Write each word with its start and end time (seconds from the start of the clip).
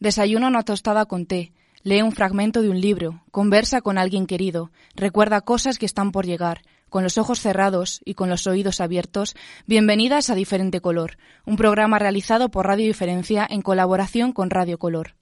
Desayuna 0.00 0.48
una 0.48 0.62
tostada 0.62 1.04
con 1.04 1.26
té, 1.26 1.52
lee 1.82 2.00
un 2.00 2.12
fragmento 2.12 2.62
de 2.62 2.70
un 2.70 2.80
libro, 2.80 3.22
conversa 3.30 3.82
con 3.82 3.98
alguien 3.98 4.26
querido, 4.26 4.72
recuerda 4.94 5.42
cosas 5.42 5.76
que 5.76 5.84
están 5.84 6.10
por 6.10 6.24
llegar, 6.24 6.62
con 6.88 7.02
los 7.02 7.18
ojos 7.18 7.38
cerrados 7.38 8.00
y 8.02 8.14
con 8.14 8.30
los 8.30 8.46
oídos 8.46 8.80
abiertos, 8.80 9.36
bienvenidas 9.66 10.30
a 10.30 10.34
Diferente 10.34 10.80
Color, 10.80 11.18
un 11.44 11.56
programa 11.56 11.98
realizado 11.98 12.50
por 12.50 12.66
Radio 12.66 12.86
Diferencia 12.86 13.46
en 13.48 13.60
colaboración 13.60 14.32
con 14.32 14.48
Radio 14.48 14.78
Color. 14.78 15.19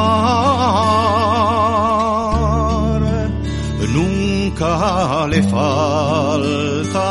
nunca 3.97 5.25
le 5.27 5.41
falta 5.41 7.01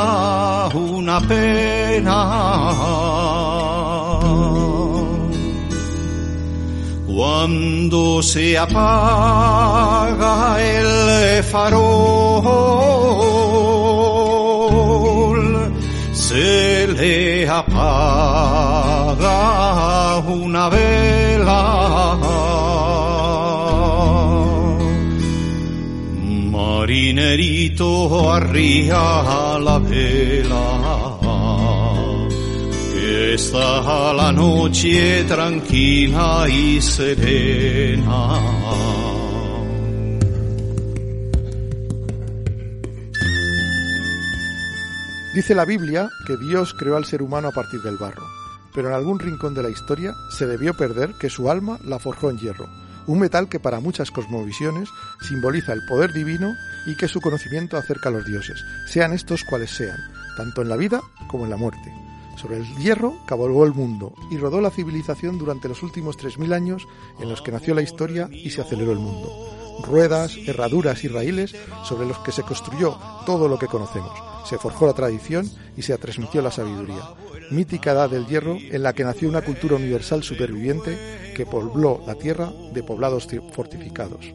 una 0.72 1.20
pena. 1.20 2.18
Cuando 7.08 8.22
se 8.22 8.56
apaga 8.56 10.62
el 10.62 11.42
farol, 11.42 13.45
le 16.86 17.48
apaga 17.48 19.26
una 20.26 20.68
vela. 20.68 22.18
Marinerito 26.50 28.32
arría 28.32 29.58
la 29.58 29.78
vela, 29.78 31.18
que 32.92 33.34
está 33.34 34.12
la 34.12 34.32
noche 34.32 35.24
tranquila 35.24 36.46
y 36.48 36.80
serena. 36.80 39.05
Dice 45.36 45.54
la 45.54 45.66
Biblia 45.66 46.08
que 46.26 46.38
Dios 46.38 46.72
creó 46.72 46.96
al 46.96 47.04
ser 47.04 47.20
humano 47.20 47.48
a 47.48 47.52
partir 47.52 47.82
del 47.82 47.98
barro, 47.98 48.24
pero 48.74 48.88
en 48.88 48.94
algún 48.94 49.18
rincón 49.18 49.52
de 49.52 49.62
la 49.62 49.68
historia 49.68 50.14
se 50.30 50.46
debió 50.46 50.72
perder 50.72 51.12
que 51.20 51.28
su 51.28 51.50
alma 51.50 51.78
la 51.84 51.98
forjó 51.98 52.30
en 52.30 52.38
hierro, 52.38 52.66
un 53.06 53.18
metal 53.18 53.46
que 53.46 53.60
para 53.60 53.80
muchas 53.80 54.10
cosmovisiones 54.10 54.88
simboliza 55.20 55.74
el 55.74 55.84
poder 55.84 56.14
divino 56.14 56.54
y 56.86 56.96
que 56.96 57.06
su 57.06 57.20
conocimiento 57.20 57.76
acerca 57.76 58.08
a 58.08 58.12
los 58.12 58.24
dioses, 58.24 58.64
sean 58.88 59.12
estos 59.12 59.44
cuales 59.44 59.72
sean, 59.72 59.98
tanto 60.38 60.62
en 60.62 60.70
la 60.70 60.76
vida 60.76 61.02
como 61.28 61.44
en 61.44 61.50
la 61.50 61.58
muerte. 61.58 61.92
Sobre 62.40 62.56
el 62.56 62.64
hierro 62.76 63.12
cabalgó 63.26 63.66
el 63.66 63.74
mundo 63.74 64.14
y 64.30 64.38
rodó 64.38 64.62
la 64.62 64.70
civilización 64.70 65.36
durante 65.36 65.68
los 65.68 65.82
últimos 65.82 66.16
3.000 66.16 66.54
años 66.54 66.88
en 67.20 67.28
los 67.28 67.42
que 67.42 67.52
nació 67.52 67.74
la 67.74 67.82
historia 67.82 68.30
y 68.32 68.48
se 68.48 68.62
aceleró 68.62 68.92
el 68.92 69.00
mundo. 69.00 69.30
Ruedas, 69.86 70.34
herraduras 70.46 71.04
y 71.04 71.08
raíles 71.08 71.54
sobre 71.84 72.08
los 72.08 72.18
que 72.20 72.32
se 72.32 72.42
construyó 72.42 72.98
todo 73.26 73.48
lo 73.48 73.58
que 73.58 73.66
conocemos 73.66 74.35
se 74.46 74.58
forjó 74.58 74.86
la 74.86 74.92
tradición 74.92 75.50
y 75.76 75.82
se 75.82 75.96
transmitió 75.98 76.40
la 76.42 76.50
sabiduría. 76.50 77.02
Mítica 77.50 77.92
edad 77.92 78.10
del 78.10 78.26
hierro 78.26 78.56
en 78.58 78.82
la 78.82 78.92
que 78.92 79.04
nació 79.04 79.28
una 79.28 79.42
cultura 79.42 79.76
universal 79.76 80.22
superviviente 80.22 81.32
que 81.34 81.46
pobló 81.46 82.02
la 82.06 82.14
tierra 82.14 82.52
de 82.72 82.82
poblados 82.82 83.28
fortificados. 83.52 84.26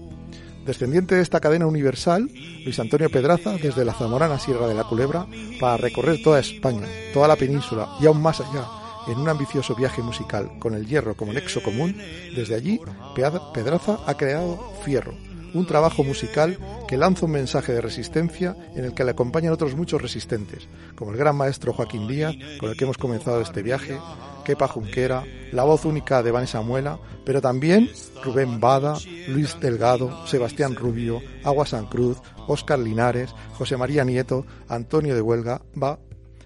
Descendiente 0.66 1.16
de 1.16 1.22
esta 1.22 1.40
cadena 1.40 1.66
universal, 1.66 2.30
Luis 2.64 2.80
Antonio 2.80 3.10
Pedraza, 3.10 3.58
desde 3.58 3.84
la 3.84 3.94
zamorana 3.94 4.38
Sierra 4.38 4.68
de 4.68 4.76
la 4.76 4.84
Culebra, 4.84 5.26
para 5.60 5.78
recorrer 5.78 6.22
toda 6.22 6.40
España, 6.40 6.88
toda 7.14 7.28
la 7.28 7.36
península 7.36 7.90
y 8.00 8.06
aún 8.06 8.22
más 8.22 8.40
allá, 8.42 8.68
en 9.08 9.18
un 9.18 9.28
ambicioso 9.28 9.76
viaje 9.76 10.04
musical 10.04 10.52
con 10.60 10.76
el 10.76 10.86
hierro 10.86 11.16
como 11.16 11.34
nexo 11.34 11.64
común, 11.64 11.98
desde 12.36 12.54
allí 12.54 12.80
Pedraza 13.16 14.00
ha 14.06 14.14
creado 14.16 14.60
Fierro, 14.86 15.16
un 15.54 15.66
trabajo 15.66 16.04
musical 16.04 16.58
que 16.88 16.98
lanza 16.98 17.26
un 17.26 17.32
mensaje 17.32 17.74
de 17.74 17.82
resistencia 17.82 18.56
en 18.76 18.86
el 18.86 18.94
que 18.94 19.04
le 19.04 19.12
acompañan 19.12 19.54
otros 19.54 19.76
muchos 19.76 20.02
resistentes, 20.02 20.68
como 20.96 21.12
el 21.12 21.18
gran 21.18 21.36
maestro 21.36 21.74
Joaquín 21.74 22.08
Díaz, 22.08 22.36
con 22.60 22.70
el 22.70 22.78
que 22.78 22.86
hemos 22.86 22.98
comenzado 22.98 23.42
este 23.42 23.62
viaje, 23.62 23.98
Kepa 24.44 24.68
Junquera, 24.68 25.24
la 25.52 25.64
voz 25.64 25.86
única 25.86 26.24
de 26.24 26.32
Vanessa 26.32 26.62
Muela, 26.62 27.00
pero 27.26 27.42
también 27.42 27.90
Rubén 28.24 28.60
Bada, 28.60 28.98
Luis 29.28 29.58
Delgado, 29.60 30.26
Sebastián 30.28 30.76
Rubio, 30.76 31.22
Agua 31.44 31.66
San 31.66 31.86
Cruz, 31.86 32.18
Óscar 32.48 32.80
Linares, 32.80 33.34
José 33.54 33.78
María 33.78 34.04
Nieto, 34.04 34.46
Antonio 34.68 35.16
de 35.16 35.22
Huelga, 35.22 35.62
va, 35.82 36.00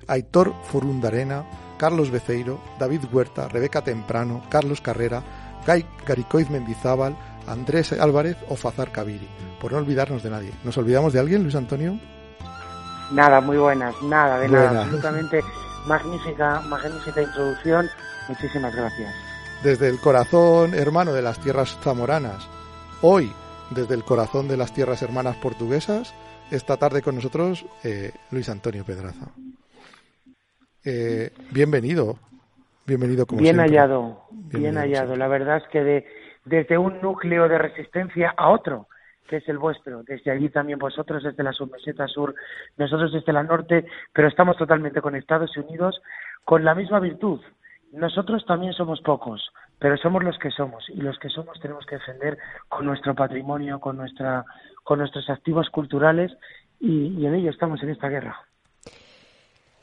Aitor 0.08 0.54
Furundarena, 0.72 1.46
Carlos 1.78 2.12
Beceiro, 2.12 2.62
David 2.80 3.02
Huerta, 3.12 3.48
Rebeca 3.48 3.82
Temprano, 3.82 4.44
Carlos 4.50 4.82
Carrera, 4.82 5.24
Garicoiz 6.06 6.50
Mendizábal, 6.50 7.18
Andrés 7.48 7.94
Álvarez 7.94 8.38
o 8.50 8.56
Fazar 8.56 8.92
Kabiri, 8.92 9.28
por 9.60 9.72
no 9.72 9.78
olvidarnos 9.78 10.24
de 10.24 10.30
nadie. 10.30 10.52
¿Nos 10.64 10.78
olvidamos 10.78 11.14
de 11.14 11.20
alguien, 11.20 11.44
Luis 11.44 11.56
Antonio? 11.56 12.00
Nada, 13.12 13.40
muy 13.40 13.58
buenas, 13.58 13.96
nada, 14.04 14.40
de 14.40 14.50
nada, 14.50 14.82
absolutamente 14.82 15.44
magnífica, 15.86 16.62
magnífica 16.62 17.22
introducción. 17.22 17.88
Muchísimas 18.28 18.76
gracias. 18.76 19.14
Desde 19.64 19.88
el 19.90 20.00
corazón 20.00 20.74
hermano 20.74 21.14
de 21.14 21.22
las 21.22 21.40
tierras 21.40 21.78
zamoranas, 21.82 22.48
hoy 23.02 23.32
desde 23.72 23.96
el 23.96 24.04
corazón 24.04 24.48
de 24.48 24.58
las 24.58 24.74
tierras 24.74 25.02
hermanas 25.02 25.36
portuguesas, 25.38 26.14
esta 26.52 26.78
tarde 26.78 27.02
con 27.02 27.16
nosotros 27.16 27.66
eh, 27.84 28.12
Luis 28.32 28.50
Antonio 28.50 28.84
Pedraza. 28.84 29.28
Eh, 30.84 31.32
bienvenido, 31.52 32.20
bienvenido 32.86 33.26
como 33.26 33.42
bien 33.42 33.56
siempre. 33.56 33.78
hallado, 33.78 34.28
bien 34.32 34.76
hallado. 34.76 35.16
La 35.16 35.28
verdad 35.28 35.58
es 35.58 35.64
que 35.72 35.84
de, 35.84 36.06
desde 36.46 36.78
un 36.78 37.02
núcleo 37.02 37.50
de 37.50 37.58
resistencia 37.58 38.34
a 38.38 38.50
otro, 38.50 38.88
que 39.28 39.38
es 39.38 39.50
el 39.50 39.58
vuestro. 39.58 40.04
Desde 40.04 40.32
allí 40.32 40.50
también 40.50 40.80
vosotros, 40.80 41.24
desde 41.24 41.44
la 41.44 41.54
submeseta 41.54 42.08
sur, 42.08 42.36
nosotros 42.78 43.12
desde 43.12 43.34
la 43.34 43.44
norte, 43.44 43.86
pero 44.14 44.28
estamos 44.28 44.56
totalmente 44.58 45.02
conectados 45.02 45.52
y 45.56 45.60
unidos 45.60 46.02
con 46.44 46.64
la 46.64 46.76
misma 46.76 47.00
virtud. 47.00 47.42
Nosotros 47.92 48.46
también 48.46 48.74
somos 48.74 49.02
pocos, 49.02 49.52
pero 49.80 49.98
somos 49.98 50.24
los 50.24 50.38
que 50.38 50.52
somos 50.52 50.88
y 50.90 51.02
los 51.02 51.18
que 51.18 51.30
somos 51.30 51.60
tenemos 51.60 51.86
que 51.86 51.96
defender 51.96 52.38
con 52.68 52.86
nuestro 52.86 53.16
patrimonio, 53.16 53.80
con 53.80 53.98
nuestra, 53.98 54.46
con 54.84 55.00
nuestros 55.00 55.30
activos 55.30 55.70
culturales 55.70 56.32
y, 56.80 57.26
en 57.26 57.36
ello 57.36 57.50
estamos 57.50 57.82
en 57.84 57.90
esta 57.90 58.10
guerra. 58.10 58.38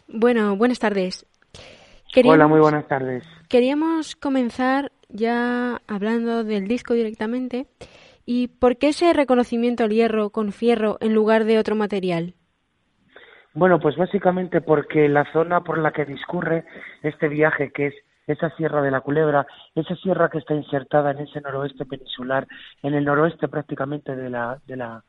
Bueno, 0.08 0.56
buenas 0.56 0.78
tardes. 0.78 1.26
Hola, 2.24 2.46
muy 2.46 2.60
buenas 2.60 2.86
tardes. 2.86 3.24
Queríamos 3.48 4.14
comenzar 4.16 4.91
ya 5.12 5.80
hablando 5.86 6.44
del 6.44 6.66
disco 6.68 6.94
directamente. 6.94 7.66
¿Y 8.24 8.48
por 8.48 8.76
qué 8.76 8.88
ese 8.88 9.12
reconocimiento 9.12 9.84
al 9.84 9.90
hierro 9.90 10.30
con 10.30 10.52
fierro 10.52 10.96
en 11.00 11.14
lugar 11.14 11.44
de 11.44 11.58
otro 11.58 11.74
material? 11.74 12.34
Bueno, 13.54 13.80
pues 13.80 13.96
básicamente 13.96 14.60
porque 14.60 15.08
la 15.08 15.30
zona 15.32 15.62
por 15.62 15.78
la 15.78 15.92
que 15.92 16.06
discurre 16.06 16.64
este 17.02 17.28
viaje, 17.28 17.70
que 17.70 17.88
es 17.88 17.94
esa 18.26 18.50
sierra 18.56 18.80
de 18.80 18.90
la 18.90 19.00
Culebra, 19.00 19.46
esa 19.74 19.94
sierra 19.96 20.30
que 20.30 20.38
está 20.38 20.54
insertada 20.54 21.10
en 21.10 21.18
ese 21.18 21.40
noroeste 21.40 21.84
peninsular, 21.84 22.46
en 22.82 22.94
el 22.94 23.04
noroeste 23.04 23.48
prácticamente 23.48 24.16
de 24.16 24.30
la, 24.30 24.58
de 24.66 24.76
la, 24.76 25.04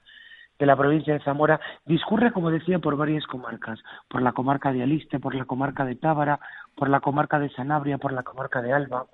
de 0.60 0.66
la 0.66 0.76
provincia 0.76 1.14
de 1.14 1.24
Zamora, 1.24 1.62
discurre, 1.86 2.34
como 2.34 2.52
decía, 2.52 2.80
por 2.80 2.98
varias 2.98 3.26
comarcas, 3.28 3.80
por 4.10 4.22
la 4.22 4.34
comarca 4.34 4.74
de 4.74 4.84
Aliste, 4.84 5.20
por 5.20 5.36
la 5.36 5.46
comarca 5.46 5.86
de 5.86 5.96
Tábara, 5.96 6.40
por 6.76 6.90
la 6.90 7.00
comarca 7.00 7.40
de 7.40 7.50
Sanabria, 7.52 7.98
por 7.98 8.12
la 8.12 8.24
comarca 8.24 8.62
de 8.62 8.74
Alba, 8.74 9.06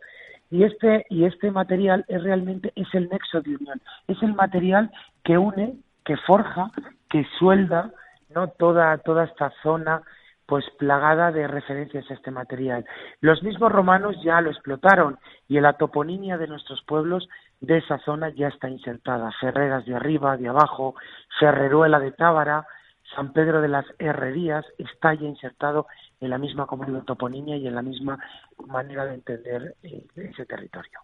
y 0.51 0.63
este, 0.63 1.05
y 1.09 1.25
este 1.25 1.51
material 1.51 2.05
es 2.07 2.23
realmente 2.23 2.71
es 2.75 2.87
el 2.93 3.09
nexo 3.09 3.41
de 3.41 3.55
unión, 3.55 3.81
es 4.07 4.21
el 4.23 4.33
material 4.33 4.91
que 5.23 5.37
une, 5.37 5.75
que 6.03 6.17
forja, 6.17 6.71
que 7.09 7.25
suelda 7.37 7.91
no 8.33 8.47
toda, 8.47 8.97
toda 8.99 9.25
esta 9.25 9.51
zona 9.63 10.01
pues 10.49 10.65
plagada 10.79 11.31
de 11.31 11.47
referencias 11.47 12.09
a 12.09 12.13
este 12.15 12.31
material. 12.31 12.83
Los 13.21 13.43
mismos 13.43 13.71
romanos 13.71 14.15
ya 14.23 14.41
lo 14.41 14.49
explotaron 14.49 15.19
y 15.47 15.57
en 15.57 15.63
la 15.63 15.73
toponimia 15.73 16.39
de 16.39 16.47
nuestros 16.47 16.81
pueblos 16.85 17.29
de 17.61 17.77
esa 17.77 17.99
zona 17.99 18.29
ya 18.29 18.47
está 18.47 18.67
insertada. 18.67 19.31
Ferreras 19.39 19.85
de 19.85 19.95
arriba, 19.95 20.37
de 20.37 20.47
abajo, 20.47 20.95
Ferreruela 21.39 21.99
de 21.99 22.11
Tábara, 22.11 22.65
San 23.15 23.33
Pedro 23.33 23.61
de 23.61 23.67
las 23.67 23.85
Herrerías 23.97 24.65
está 24.77 25.13
ya 25.13 25.25
insertado 25.25 25.87
en 26.19 26.29
la 26.29 26.37
misma 26.37 26.67
comunidad 26.67 27.03
toponimia 27.03 27.57
y 27.57 27.67
en 27.67 27.75
la 27.75 27.81
misma 27.81 28.19
manera 28.67 29.05
de 29.05 29.15
entender 29.15 29.75
eh, 29.83 30.05
ese 30.15 30.45
territorio. 30.45 30.99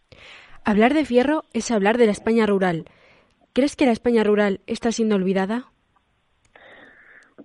Hablar 0.64 0.94
de 0.94 1.06
Fierro 1.06 1.44
es 1.54 1.72
hablar 1.72 1.98
de 1.98 2.06
la 2.06 2.12
España 2.12 2.46
rural. 2.46 2.86
¿Crees 3.54 3.76
que 3.76 3.86
la 3.86 3.92
España 3.92 4.24
rural 4.24 4.62
está 4.68 4.92
siendo 4.92 5.16
olvidada? 5.16 5.66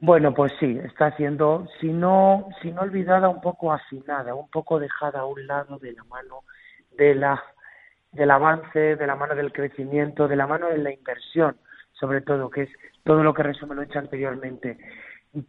Bueno, 0.01 0.33
pues 0.33 0.53
sí, 0.59 0.79
está 0.85 1.15
siendo, 1.17 1.67
si 1.81 1.89
no, 1.89 2.49
si 2.63 2.71
no 2.73 2.83
olvidada, 2.83 3.29
un 3.29 3.41
poco 3.41 3.73
afinada, 3.73 4.35
un 4.35 4.49
poco 4.49 4.79
dejada 4.79 5.21
a 5.21 5.27
un 5.27 5.47
lado 5.47 5.79
de 5.79 5.93
la 5.93 6.05
mano 6.05 6.45
de 6.97 7.15
la, 7.15 7.43
del 8.13 8.31
avance, 8.31 8.97
de 8.97 9.07
la 9.07 9.17
mano 9.17 9.35
del 9.35 9.53
crecimiento, 9.53 10.27
de 10.27 10.37
la 10.37 10.47
mano 10.47 10.69
de 10.69 10.79
la 10.79 10.93
inversión, 10.93 11.57
sobre 11.93 12.23
todo, 12.23 12.49
que 12.49 12.63
es 12.63 12.71
todo 13.05 13.23
lo 13.23 13.35
que 13.35 13.43
resume 13.43 13.75
lo 13.75 13.83
hecho 13.83 13.99
anteriormente. 13.99 14.79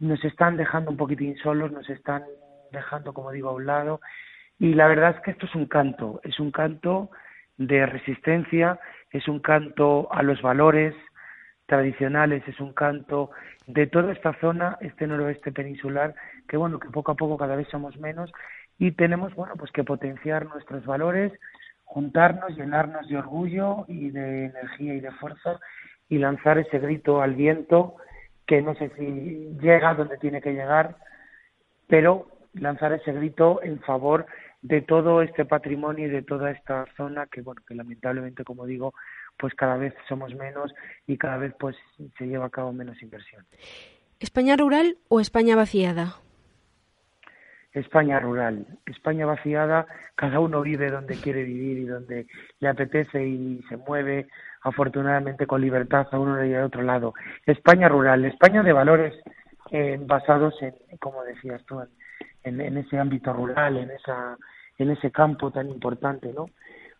Nos 0.00 0.24
están 0.24 0.56
dejando 0.56 0.90
un 0.90 0.96
poquitín 0.96 1.36
solos, 1.38 1.72
nos 1.72 1.88
están 1.90 2.22
dejando, 2.70 3.12
como 3.12 3.30
digo, 3.32 3.50
a 3.50 3.54
un 3.54 3.66
lado, 3.66 4.00
y 4.58 4.74
la 4.74 4.86
verdad 4.86 5.16
es 5.16 5.22
que 5.22 5.32
esto 5.32 5.46
es 5.46 5.54
un 5.54 5.66
canto, 5.66 6.20
es 6.22 6.38
un 6.38 6.50
canto 6.50 7.10
de 7.56 7.84
resistencia, 7.86 8.78
es 9.10 9.28
un 9.28 9.40
canto 9.40 10.08
a 10.12 10.22
los 10.22 10.40
valores 10.40 10.94
tradicionales, 11.66 12.46
es 12.46 12.60
un 12.60 12.72
canto 12.72 13.30
de 13.66 13.86
toda 13.86 14.12
esta 14.12 14.32
zona, 14.40 14.78
este 14.80 15.06
noroeste 15.06 15.52
peninsular, 15.52 16.14
que 16.48 16.56
bueno, 16.56 16.78
que 16.78 16.88
poco 16.88 17.12
a 17.12 17.16
poco 17.16 17.36
cada 17.36 17.56
vez 17.56 17.68
somos 17.68 17.96
menos 17.98 18.32
y 18.78 18.92
tenemos, 18.92 19.34
bueno, 19.34 19.54
pues 19.56 19.70
que 19.72 19.84
potenciar 19.84 20.46
nuestros 20.46 20.84
valores, 20.84 21.32
juntarnos, 21.84 22.56
llenarnos 22.56 23.08
de 23.08 23.18
orgullo 23.18 23.84
y 23.88 24.10
de 24.10 24.46
energía 24.46 24.94
y 24.94 25.00
de 25.00 25.10
fuerza 25.12 25.60
y 26.12 26.18
lanzar 26.18 26.58
ese 26.58 26.78
grito 26.78 27.22
al 27.22 27.34
viento 27.34 27.94
que 28.46 28.60
no 28.60 28.74
sé 28.74 28.90
si 28.98 29.56
llega 29.62 29.94
donde 29.94 30.18
tiene 30.18 30.42
que 30.42 30.52
llegar, 30.52 30.96
pero 31.86 32.26
lanzar 32.52 32.92
ese 32.92 33.12
grito 33.14 33.62
en 33.62 33.80
favor 33.80 34.26
de 34.60 34.82
todo 34.82 35.22
este 35.22 35.46
patrimonio 35.46 36.06
y 36.06 36.10
de 36.10 36.20
toda 36.20 36.50
esta 36.50 36.84
zona 36.98 37.28
que 37.32 37.40
bueno 37.40 37.62
que 37.66 37.74
lamentablemente 37.74 38.44
como 38.44 38.66
digo 38.66 38.92
pues 39.38 39.54
cada 39.54 39.78
vez 39.78 39.94
somos 40.06 40.34
menos 40.34 40.74
y 41.06 41.16
cada 41.16 41.38
vez 41.38 41.54
pues 41.58 41.76
se 42.18 42.26
lleva 42.26 42.44
a 42.44 42.50
cabo 42.50 42.74
menos 42.74 43.00
inversión. 43.02 43.46
¿España 44.20 44.54
rural 44.58 44.98
o 45.08 45.18
España 45.18 45.56
vaciada? 45.56 46.16
España 47.72 48.20
rural, 48.20 48.66
España 48.84 49.24
vaciada, 49.24 49.86
cada 50.14 50.40
uno 50.40 50.60
vive 50.60 50.90
donde 50.90 51.16
quiere 51.16 51.42
vivir 51.42 51.78
y 51.78 51.84
donde 51.86 52.26
le 52.60 52.68
apetece 52.68 53.26
y 53.26 53.64
se 53.70 53.78
mueve 53.78 54.28
afortunadamente 54.62 55.46
con 55.46 55.60
libertad 55.60 56.06
a 56.10 56.18
uno 56.18 56.44
y 56.44 56.54
al 56.54 56.64
otro 56.64 56.82
lado. 56.82 57.14
España 57.46 57.88
rural, 57.88 58.24
España 58.24 58.62
de 58.62 58.72
valores 58.72 59.14
eh, 59.70 59.98
basados 60.00 60.54
en, 60.62 60.74
como 61.00 61.22
decías 61.24 61.64
tú, 61.64 61.80
en, 62.44 62.60
en, 62.60 62.76
ese 62.76 62.98
ámbito 62.98 63.32
rural, 63.32 63.76
en 63.76 63.90
esa 63.90 64.36
en 64.78 64.90
ese 64.90 65.10
campo 65.10 65.50
tan 65.50 65.68
importante, 65.68 66.32
¿no? 66.32 66.46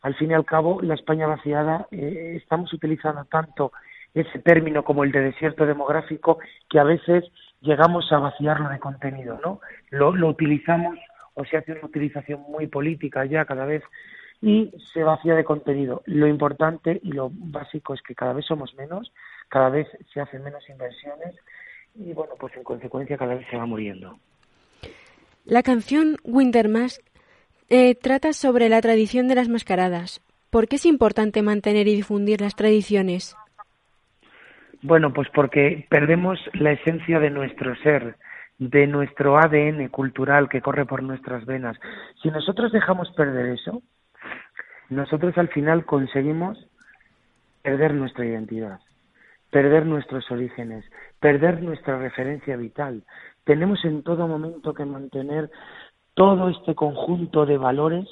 Al 0.03 0.14
fin 0.14 0.31
y 0.31 0.35
al 0.35 0.44
cabo, 0.44 0.81
la 0.82 0.94
España 0.94 1.26
vaciada 1.26 1.87
eh, 1.91 2.35
estamos 2.41 2.73
utilizando 2.73 3.25
tanto 3.25 3.73
ese 4.14 4.38
término 4.41 4.85
como 4.85 5.05
el 5.05 5.12
de 5.12 5.20
desierto 5.20 5.64
demográfico 5.64 6.38
que 6.69 6.79
a 6.79 6.85
veces 6.85 7.25
llegamos 7.61 8.12
a 8.12 8.19
vaciarlo 8.19 8.69
de 8.69 8.79
contenido, 8.79 9.41
¿no? 9.43 9.61
Lo, 9.91 10.14
lo 10.14 10.29
utilizamos 10.29 10.99
o 11.35 11.44
se 11.44 11.56
hace 11.56 11.73
una 11.73 11.87
utilización 11.87 12.43
muy 12.43 12.67
política 12.67 13.25
ya 13.25 13.44
cada 13.44 13.64
vez 13.64 13.82
y 14.43 14.73
se 14.93 15.05
vacía 15.05 15.35
de 15.35 15.44
contenido. 15.44 16.03
Lo 16.05 16.27
importante 16.27 17.00
y 17.03 17.12
lo 17.12 17.31
básico 17.33 17.94
es 17.94 18.03
que 18.03 18.15
cada 18.15 18.33
vez 18.33 18.44
somos 18.44 18.75
menos, 18.75 19.12
cada 19.49 19.71
vez 19.71 19.87
se 20.12 20.21
hacen 20.21 20.43
menos 20.43 20.69
inversiones 20.69 21.37
y 21.94 22.12
bueno, 22.12 22.35
pues 22.39 22.55
en 22.56 22.65
consecuencia 22.65 23.17
cada 23.17 23.37
vez 23.37 23.47
se 23.49 23.56
va 23.56 23.67
muriendo. 23.67 24.19
La 25.44 25.62
canción 25.62 26.17
Winter 26.25 26.69
Mask 26.69 27.00
eh, 27.69 27.94
trata 27.94 28.33
sobre 28.33 28.69
la 28.69 28.81
tradición 28.81 29.29
de 29.29 29.37
las 29.37 29.49
mascaradas. 29.49 30.21
¿Por 30.50 30.69
qué 30.69 30.77
es 30.77 30.87
importante 30.87 31.41
mantener 31.43 31.87
y 31.88 31.95
difundir 31.95 32.41
las 32.41 32.56
tradiciones? 32.56 33.37
Bueno, 34.83 35.12
pues 35.12 35.29
porque 35.33 35.87
perdemos 35.88 36.38
la 36.55 36.73
esencia 36.73 37.21
de 37.21 37.31
nuestro 37.31 37.77
ser, 37.77 38.17
de 38.59 38.87
nuestro 38.88 39.38
ADN 39.38 39.88
cultural 39.88 40.49
que 40.49 40.61
corre 40.61 40.85
por 40.85 41.03
nuestras 41.03 41.47
venas. 41.47 41.79
Si 42.21 42.31
nosotros 42.31 42.73
dejamos 42.73 43.11
perder 43.12 43.47
eso, 43.47 43.83
nosotros 44.88 45.37
al 45.38 45.49
final 45.49 45.84
conseguimos 45.84 46.67
perder 47.62 47.94
nuestra 47.94 48.26
identidad, 48.26 48.81
perder 49.50 49.87
nuestros 49.87 50.31
orígenes, 50.31 50.84
perder 51.20 51.62
nuestra 51.62 51.99
referencia 51.99 52.56
vital. 52.56 53.05
Tenemos 53.44 53.84
en 53.84 54.02
todo 54.02 54.26
momento 54.29 54.75
que 54.75 54.84
mantener 54.84 55.50
todo 56.14 56.49
este 56.49 56.75
conjunto 56.75 57.46
de 57.46 57.58
valores 57.58 58.08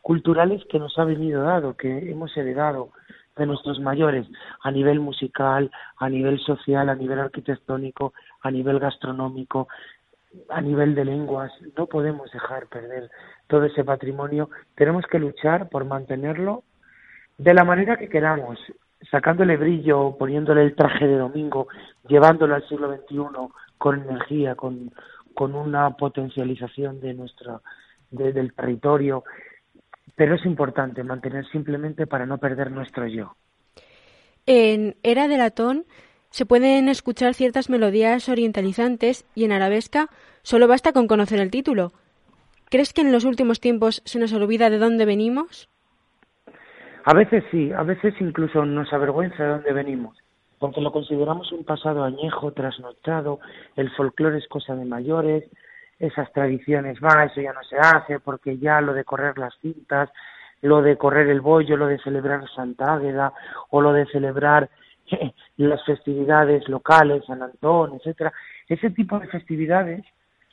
culturales 0.00 0.62
que 0.70 0.78
nos 0.78 0.98
ha 0.98 1.04
venido 1.04 1.42
dado, 1.42 1.76
que 1.76 2.10
hemos 2.10 2.36
heredado 2.36 2.90
de 3.36 3.46
nuestros 3.46 3.80
mayores 3.80 4.26
a 4.62 4.70
nivel 4.70 5.00
musical, 5.00 5.70
a 5.96 6.08
nivel 6.08 6.38
social, 6.40 6.88
a 6.88 6.94
nivel 6.94 7.18
arquitectónico, 7.18 8.12
a 8.42 8.50
nivel 8.50 8.78
gastronómico, 8.78 9.68
a 10.48 10.60
nivel 10.60 10.94
de 10.94 11.04
lenguas. 11.04 11.52
No 11.76 11.86
podemos 11.86 12.30
dejar 12.32 12.66
perder 12.66 13.10
todo 13.46 13.64
ese 13.64 13.84
patrimonio. 13.84 14.50
Tenemos 14.74 15.04
que 15.06 15.18
luchar 15.18 15.68
por 15.68 15.84
mantenerlo 15.84 16.64
de 17.38 17.54
la 17.54 17.64
manera 17.64 17.96
que 17.96 18.08
queramos, 18.08 18.58
sacándole 19.10 19.56
brillo, 19.56 20.16
poniéndole 20.18 20.62
el 20.62 20.74
traje 20.74 21.06
de 21.06 21.16
domingo, 21.16 21.68
llevándolo 22.06 22.54
al 22.54 22.66
siglo 22.68 22.94
XXI 22.94 23.18
con 23.78 24.02
energía, 24.02 24.54
con, 24.54 24.92
con 25.34 25.54
una 25.54 25.90
potencialización 25.96 27.00
de 27.00 27.14
nuestra 27.14 27.60
del 28.10 28.52
territorio, 28.52 29.24
pero 30.14 30.34
es 30.34 30.44
importante 30.44 31.02
mantener 31.02 31.46
simplemente 31.46 32.06
para 32.06 32.26
no 32.26 32.38
perder 32.38 32.70
nuestro 32.70 33.06
yo. 33.06 33.34
En 34.44 34.96
Era 35.02 35.28
de 35.28 35.38
Latón 35.38 35.86
se 36.32 36.44
pueden 36.44 36.88
escuchar 36.88 37.34
ciertas 37.34 37.70
melodías 37.70 38.28
orientalizantes 38.28 39.24
y 39.36 39.44
en 39.44 39.52
arabesca 39.52 40.08
solo 40.42 40.66
basta 40.66 40.92
con 40.92 41.06
conocer 41.06 41.38
el 41.38 41.52
título. 41.52 41.92
¿Crees 42.68 42.92
que 42.92 43.02
en 43.02 43.12
los 43.12 43.24
últimos 43.24 43.60
tiempos 43.60 44.02
se 44.04 44.18
nos 44.18 44.32
olvida 44.32 44.68
de 44.68 44.78
dónde 44.78 45.04
venimos? 45.04 45.68
A 47.04 47.14
veces 47.14 47.44
sí, 47.52 47.70
a 47.70 47.84
veces 47.84 48.14
incluso 48.20 48.64
nos 48.64 48.92
avergüenza 48.92 49.44
de 49.44 49.50
dónde 49.50 49.72
venimos 49.72 50.22
porque 50.62 50.80
lo 50.80 50.92
consideramos 50.92 51.50
un 51.50 51.64
pasado 51.64 52.04
añejo, 52.04 52.52
trasnochado, 52.52 53.40
el 53.74 53.90
folclore 53.90 54.38
es 54.38 54.46
cosa 54.46 54.76
de 54.76 54.84
mayores, 54.84 55.42
esas 55.98 56.32
tradiciones, 56.32 56.98
va, 57.02 57.24
eso 57.24 57.40
ya 57.40 57.52
no 57.52 57.64
se 57.64 57.76
hace, 57.78 58.20
porque 58.20 58.58
ya 58.58 58.80
lo 58.80 58.94
de 58.94 59.02
correr 59.02 59.36
las 59.38 59.52
cintas, 59.60 60.08
lo 60.60 60.80
de 60.80 60.96
correr 60.96 61.28
el 61.30 61.40
bollo, 61.40 61.76
lo 61.76 61.88
de 61.88 61.98
celebrar 61.98 62.48
Santa 62.54 62.94
Águeda, 62.94 63.32
o 63.70 63.80
lo 63.80 63.92
de 63.92 64.06
celebrar 64.06 64.70
las 65.56 65.84
festividades 65.84 66.68
locales, 66.68 67.24
San 67.26 67.42
Antón, 67.42 67.94
etcétera, 67.94 68.32
ese 68.68 68.90
tipo 68.90 69.18
de 69.18 69.28
festividades, 69.28 70.04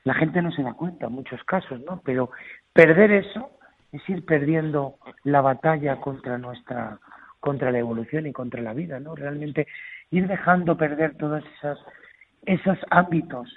la 0.03 0.13
gente 0.13 0.41
no 0.41 0.51
se 0.51 0.63
da 0.63 0.73
cuenta 0.73 1.07
en 1.07 1.13
muchos 1.13 1.43
casos, 1.43 1.79
¿no? 1.81 2.01
Pero 2.03 2.31
perder 2.73 3.11
eso 3.11 3.49
es 3.91 4.07
ir 4.09 4.25
perdiendo 4.25 4.95
la 5.23 5.41
batalla 5.41 5.97
contra 5.97 6.37
nuestra 6.37 6.99
contra 7.39 7.71
la 7.71 7.79
evolución 7.79 8.27
y 8.27 8.33
contra 8.33 8.61
la 8.61 8.73
vida, 8.73 8.99
¿no? 8.99 9.15
Realmente 9.15 9.65
ir 10.11 10.27
dejando 10.27 10.77
perder 10.77 11.15
todos 11.15 11.41
esos, 11.57 11.79
esos 12.45 12.77
ámbitos 12.89 13.49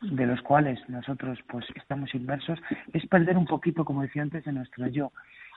de 0.00 0.26
los 0.26 0.40
cuales 0.40 0.78
nosotros 0.88 1.38
pues 1.48 1.66
estamos 1.76 2.14
inmersos 2.14 2.58
es 2.94 3.06
perder 3.06 3.36
un 3.36 3.44
poquito 3.44 3.84
como 3.84 4.02
decía 4.02 4.22
antes 4.22 4.44
de 4.44 4.52
nuestro 4.52 4.86
yo 4.86 5.12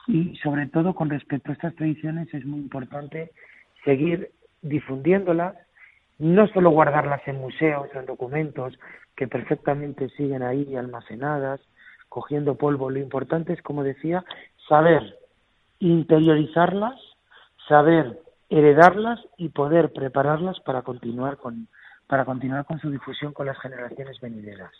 y 0.06 0.36
sobre 0.42 0.66
todo 0.66 0.94
con 0.94 1.08
respecto 1.08 1.50
a 1.50 1.54
estas 1.54 1.74
tradiciones 1.76 2.32
es 2.34 2.44
muy 2.44 2.60
importante 2.60 3.30
seguir 3.84 4.30
difundiéndolas 4.62 5.54
no 6.18 6.46
solo 6.48 6.70
guardarlas 6.70 7.26
en 7.26 7.40
museos 7.40 7.88
en 7.94 8.06
documentos 8.06 8.78
que 9.16 9.28
perfectamente 9.28 10.08
siguen 10.10 10.42
ahí 10.42 10.76
almacenadas 10.76 11.60
cogiendo 12.08 12.54
polvo 12.54 12.90
lo 12.90 12.98
importante 12.98 13.52
es 13.52 13.62
como 13.62 13.82
decía 13.82 14.24
saber 14.68 15.18
interiorizarlas 15.80 16.94
saber 17.68 18.20
heredarlas 18.48 19.20
y 19.36 19.48
poder 19.48 19.92
prepararlas 19.92 20.60
para 20.60 20.82
continuar 20.82 21.38
con 21.38 21.68
para 22.06 22.24
continuar 22.24 22.64
con 22.66 22.78
su 22.80 22.90
difusión 22.90 23.32
con 23.32 23.46
las 23.46 23.58
generaciones 23.58 24.20
venideras. 24.20 24.70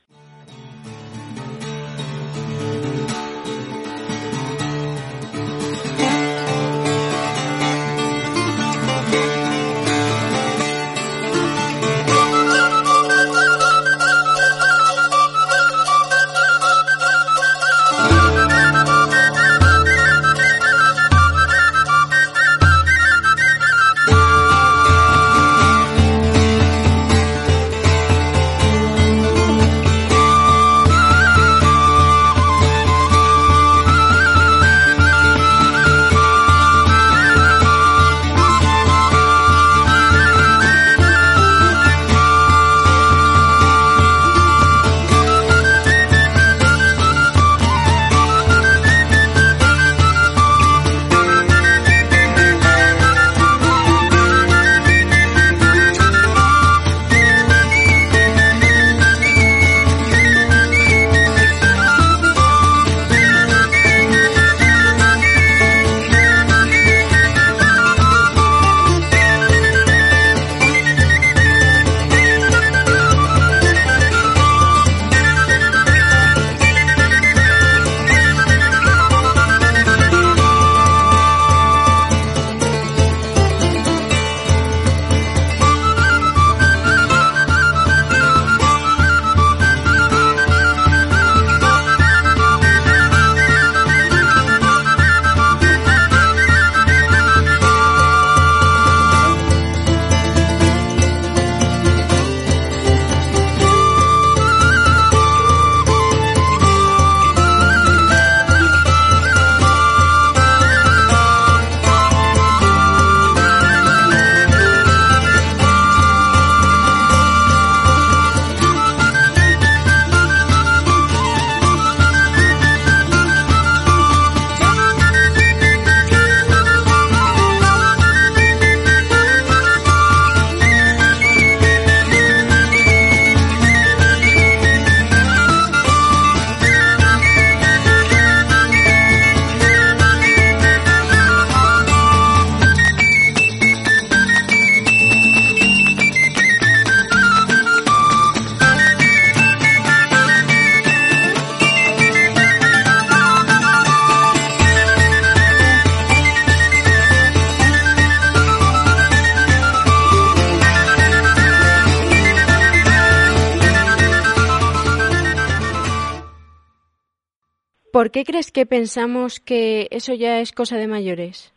Qué 168.15 168.25
crees 168.25 168.53
que 168.53 168.65
pensamos 168.65 169.41
que 169.41 169.89
eso 169.91 170.15
ya 170.15 170.39
es 170.39 170.53
cosa 170.53 170.77
de 170.77 170.87
mayores? 170.87 171.53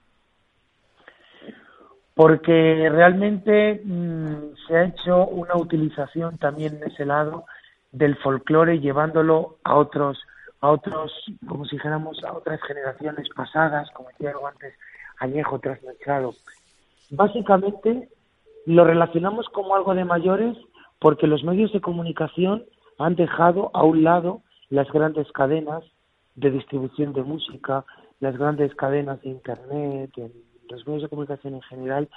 Porque 2.16 2.90
realmente 2.90 3.80
mm, 3.86 4.56
se 4.68 4.76
ha 4.76 4.86
hecho 4.86 5.28
una 5.28 5.56
utilización 5.56 6.40
también 6.40 6.78
en 6.78 6.92
ese 6.92 7.06
lado 7.06 7.46
del 7.92 8.18
folclore 8.18 8.80
llevándolo 8.80 9.58
a 9.64 9.76
otros 9.76 10.18
a 10.60 10.72
otros 10.72 11.12
como 11.48 11.66
si 11.66 11.76
dijéramos 11.76 12.24
a 12.24 12.34
otras 12.34 12.60
generaciones 12.64 13.30
pasadas 13.36 13.92
como 13.92 14.10
decía 14.10 14.32
algo 14.32 14.48
antes 14.48 14.74
añejo 15.20 15.60
trasnochado 15.60 16.34
básicamente 17.12 18.10
lo 18.66 18.84
relacionamos 18.84 19.48
como 19.50 19.76
algo 19.76 19.94
de 19.94 20.06
mayores 20.06 20.58
porque 21.00 21.28
los 21.28 21.44
medios 21.44 21.72
de 21.72 21.82
comunicación 21.82 22.66
han 22.98 23.16
dejado 23.16 23.70
a 23.76 23.84
un 23.84 24.04
lado 24.04 24.42
las 24.70 24.92
grandes 24.92 25.32
cadenas 25.32 25.84
de 26.38 26.52
distribución 26.52 27.14
de 27.14 27.24
música, 27.24 27.84
las 28.20 28.38
grandes 28.38 28.74
cadenas 28.76 29.22
de 29.22 29.30
Internet, 29.30 30.12
los 30.70 30.88
medios 30.88 31.04
de 31.04 31.10
comunicación 31.10 31.56
en 31.56 31.62
general, 31.64 32.08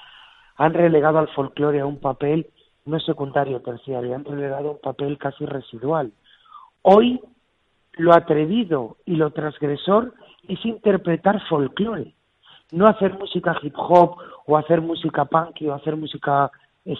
han 0.56 0.74
relegado 0.74 1.18
al 1.18 1.28
folclore 1.28 1.80
a 1.80 1.86
un 1.86 1.98
papel 1.98 2.46
no 2.84 3.00
secundario, 3.00 3.60
terciario, 3.60 4.14
han 4.14 4.24
relegado 4.24 4.72
un 4.72 4.80
papel 4.80 5.18
casi 5.18 5.46
residual. 5.46 6.12
Hoy 6.82 7.20
lo 7.92 8.14
atrevido 8.14 8.98
y 9.06 9.16
lo 9.16 9.30
transgresor 9.30 10.14
es 10.48 10.64
interpretar 10.64 11.40
folclore, 11.48 12.14
no 12.72 12.86
hacer 12.86 13.18
música 13.18 13.56
hip 13.62 13.74
hop 13.76 14.16
o 14.46 14.56
hacer 14.56 14.80
música 14.80 15.24
punk 15.24 15.62
o 15.66 15.72
hacer 15.72 15.96
música 15.96 16.50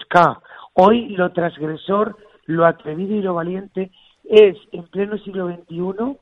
ska. 0.02 0.40
Hoy 0.74 1.10
lo 1.10 1.32
transgresor, 1.32 2.16
lo 2.46 2.64
atrevido 2.64 3.14
y 3.14 3.22
lo 3.22 3.34
valiente 3.34 3.90
es 4.24 4.56
en 4.72 4.84
pleno 4.84 5.18
siglo 5.18 5.48
XXI 5.48 6.18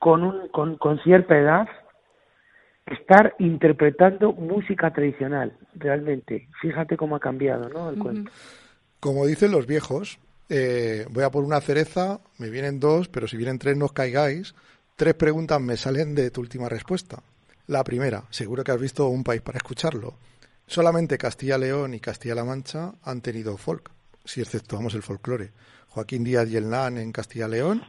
con, 0.00 0.24
un, 0.24 0.48
con, 0.48 0.76
con 0.78 0.98
cierta 1.02 1.38
edad 1.38 1.68
estar 2.86 3.36
interpretando 3.38 4.32
música 4.32 4.92
tradicional, 4.92 5.56
realmente. 5.74 6.48
Fíjate 6.60 6.96
cómo 6.96 7.14
ha 7.14 7.20
cambiado, 7.20 7.68
¿no? 7.68 7.90
El 7.90 7.98
cuento. 7.98 8.32
Como 8.98 9.26
dicen 9.26 9.52
los 9.52 9.66
viejos, 9.66 10.18
eh, 10.48 11.06
voy 11.10 11.22
a 11.22 11.30
por 11.30 11.44
una 11.44 11.60
cereza, 11.60 12.18
me 12.38 12.50
vienen 12.50 12.80
dos, 12.80 13.08
pero 13.08 13.28
si 13.28 13.36
vienen 13.36 13.58
tres 13.58 13.76
no 13.76 13.84
os 13.84 13.92
caigáis. 13.92 14.54
Tres 14.96 15.14
preguntas 15.14 15.60
me 15.60 15.76
salen 15.76 16.14
de 16.14 16.30
tu 16.30 16.40
última 16.40 16.68
respuesta. 16.68 17.22
La 17.68 17.84
primera, 17.84 18.24
seguro 18.30 18.64
que 18.64 18.72
has 18.72 18.80
visto 18.80 19.06
un 19.06 19.22
país 19.22 19.42
para 19.42 19.58
escucharlo. 19.58 20.14
Solamente 20.66 21.18
Castilla-León 21.18 21.94
y 21.94 22.00
Castilla-La 22.00 22.44
Mancha 22.44 22.94
han 23.04 23.20
tenido 23.20 23.56
folk, 23.56 23.90
si 24.24 24.40
exceptuamos 24.40 24.94
el 24.94 25.02
folclore. 25.02 25.50
Joaquín 25.88 26.24
Díaz 26.24 26.48
y 26.48 26.56
el 26.56 26.70
NAN 26.70 26.98
en 26.98 27.12
Castilla-León 27.12 27.82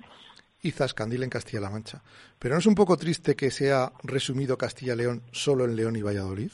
y 0.62 0.72
Zascandil 0.72 1.24
en 1.24 1.30
Castilla-La 1.30 1.70
Mancha. 1.70 2.02
Pero 2.40 2.56
¿no 2.56 2.60
es 2.60 2.66
un 2.66 2.76
poco 2.76 2.98
triste 2.98 3.36
que 3.36 3.52
sea 3.52 3.92
resumido 4.04 4.58
Castilla-León 4.58 5.24
solo 5.32 5.66
en 5.66 5.76
León 5.76 5.96
y 5.96 6.02
Valladolid? 6.02 6.52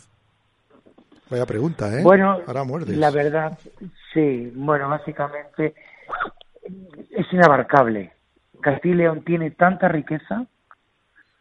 Vaya 1.30 1.46
pregunta, 1.46 1.94
¿eh? 2.00 2.04
Bueno, 2.04 2.40
Ahora 2.48 2.64
muerdes. 2.64 2.98
la 2.98 3.12
verdad, 3.12 3.58
sí. 4.14 4.52
Bueno, 4.56 4.88
básicamente 4.88 5.76
es 7.12 7.34
inabarcable. 7.34 8.14
Castilla 8.62 8.94
y 8.94 8.98
León 8.98 9.24
tiene 9.26 9.52
tanta 9.52 9.90
riqueza 9.90 10.46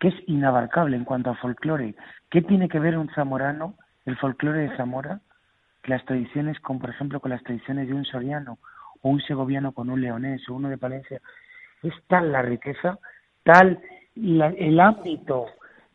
que 0.01 0.09
es 0.09 0.15
inabarcable 0.27 0.97
en 0.97 1.05
cuanto 1.05 1.31
a 1.31 1.37
folclore. 1.37 1.95
¿Qué 2.31 2.43
tiene 2.43 2.69
que 2.69 2.81
ver 2.81 2.99
un 2.99 3.09
zamorano, 3.15 3.75
el 4.05 4.17
folclore 4.19 4.69
de 4.69 4.77
Zamora, 4.77 5.21
las 5.85 6.05
tradiciones 6.05 6.59
con, 6.61 6.79
por 6.81 6.91
ejemplo, 6.91 7.21
con 7.21 7.31
las 7.31 7.43
tradiciones 7.45 7.87
de 7.89 7.95
un 7.95 8.05
soriano 8.05 8.59
o 9.03 9.09
un 9.09 9.21
segoviano 9.21 9.73
con 9.73 9.89
un 9.89 10.01
leonés 10.01 10.47
o 10.49 10.55
uno 10.55 10.69
de 10.69 10.79
Palencia? 10.79 11.21
Es 11.83 11.95
tal 12.09 12.33
la 12.33 12.43
riqueza, 12.43 12.99
tal 13.43 13.81
la, 14.15 14.49
el 14.49 14.81
ámbito 14.81 15.47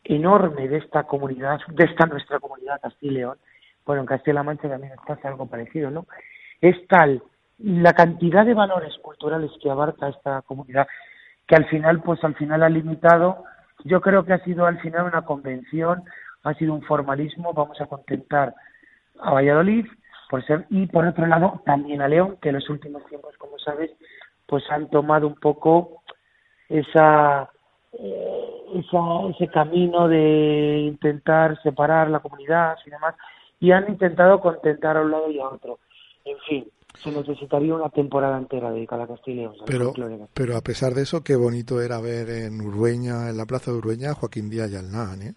enorme 0.04 0.68
de 0.68 0.78
esta 0.78 1.04
comunidad, 1.04 1.60
de 1.68 1.84
esta 1.84 2.06
nuestra 2.06 2.40
comunidad 2.40 2.80
Castilla 2.80 3.12
y 3.12 3.14
León, 3.14 3.38
bueno, 3.84 4.02
en 4.02 4.06
Castilla-La 4.06 4.42
Mancha 4.42 4.68
también 4.68 4.92
pasa 5.06 5.28
algo 5.28 5.46
parecido, 5.46 5.90
¿no? 5.90 6.06
Es 6.60 6.76
tal 6.88 7.22
la 7.58 7.92
cantidad 7.92 8.44
de 8.44 8.54
valores 8.54 8.96
culturales 9.02 9.50
que 9.60 9.70
abarca 9.70 10.08
esta 10.08 10.42
comunidad 10.42 10.86
que 11.46 11.56
al 11.56 11.66
final, 11.66 12.00
pues 12.02 12.22
al 12.24 12.34
final 12.34 12.62
ha 12.62 12.68
limitado, 12.68 13.44
yo 13.84 14.00
creo 14.00 14.24
que 14.24 14.32
ha 14.32 14.44
sido 14.44 14.66
al 14.66 14.80
final 14.80 15.06
una 15.06 15.22
convención, 15.22 16.04
ha 16.44 16.54
sido 16.54 16.74
un 16.74 16.82
formalismo, 16.82 17.52
vamos 17.52 17.80
a 17.80 17.86
contentar 17.86 18.54
a 19.20 19.32
Valladolid 19.32 19.86
por 20.30 20.44
ser, 20.46 20.66
y 20.70 20.86
por 20.86 21.06
otro 21.06 21.26
lado 21.26 21.62
también 21.66 22.00
a 22.00 22.08
León, 22.08 22.38
que 22.40 22.48
en 22.48 22.56
los 22.56 22.70
últimos 22.70 23.04
tiempos, 23.06 23.36
como 23.36 23.58
sabes, 23.58 23.90
pues 24.52 24.70
han 24.70 24.90
tomado 24.90 25.26
un 25.26 25.36
poco 25.36 26.02
esa, 26.68 27.48
eh, 27.94 28.50
esa 28.74 29.28
ese 29.30 29.48
camino 29.48 30.08
de 30.08 30.80
intentar 30.88 31.58
separar 31.62 32.10
la 32.10 32.20
comunidad 32.20 32.76
y 32.84 32.90
demás, 32.90 33.14
y 33.60 33.72
han 33.72 33.88
intentado 33.88 34.42
contentar 34.42 34.98
a 34.98 35.00
un 35.00 35.10
lado 35.10 35.30
y 35.30 35.38
a 35.38 35.48
otro. 35.48 35.78
En 36.26 36.36
fin, 36.40 36.68
se 37.02 37.10
necesitaría 37.10 37.74
una 37.74 37.88
temporada 37.88 38.36
entera 38.36 38.70
dedicada 38.70 39.04
a 39.04 39.06
Castilla. 39.06 39.50
Pero, 39.64 39.94
pero 40.34 40.54
a 40.58 40.60
pesar 40.60 40.92
de 40.92 41.04
eso, 41.04 41.24
qué 41.24 41.34
bonito 41.34 41.80
era 41.80 41.98
ver 42.02 42.28
en 42.28 42.60
Urueña, 42.60 43.30
en 43.30 43.38
la 43.38 43.46
plaza 43.46 43.70
de 43.70 43.78
Urueña, 43.78 44.10
a 44.10 44.14
Joaquín 44.14 44.50
Díaz 44.50 44.70
y 44.70 44.76
al 44.76 44.92
NAN, 44.92 45.22
¿eh? 45.22 45.34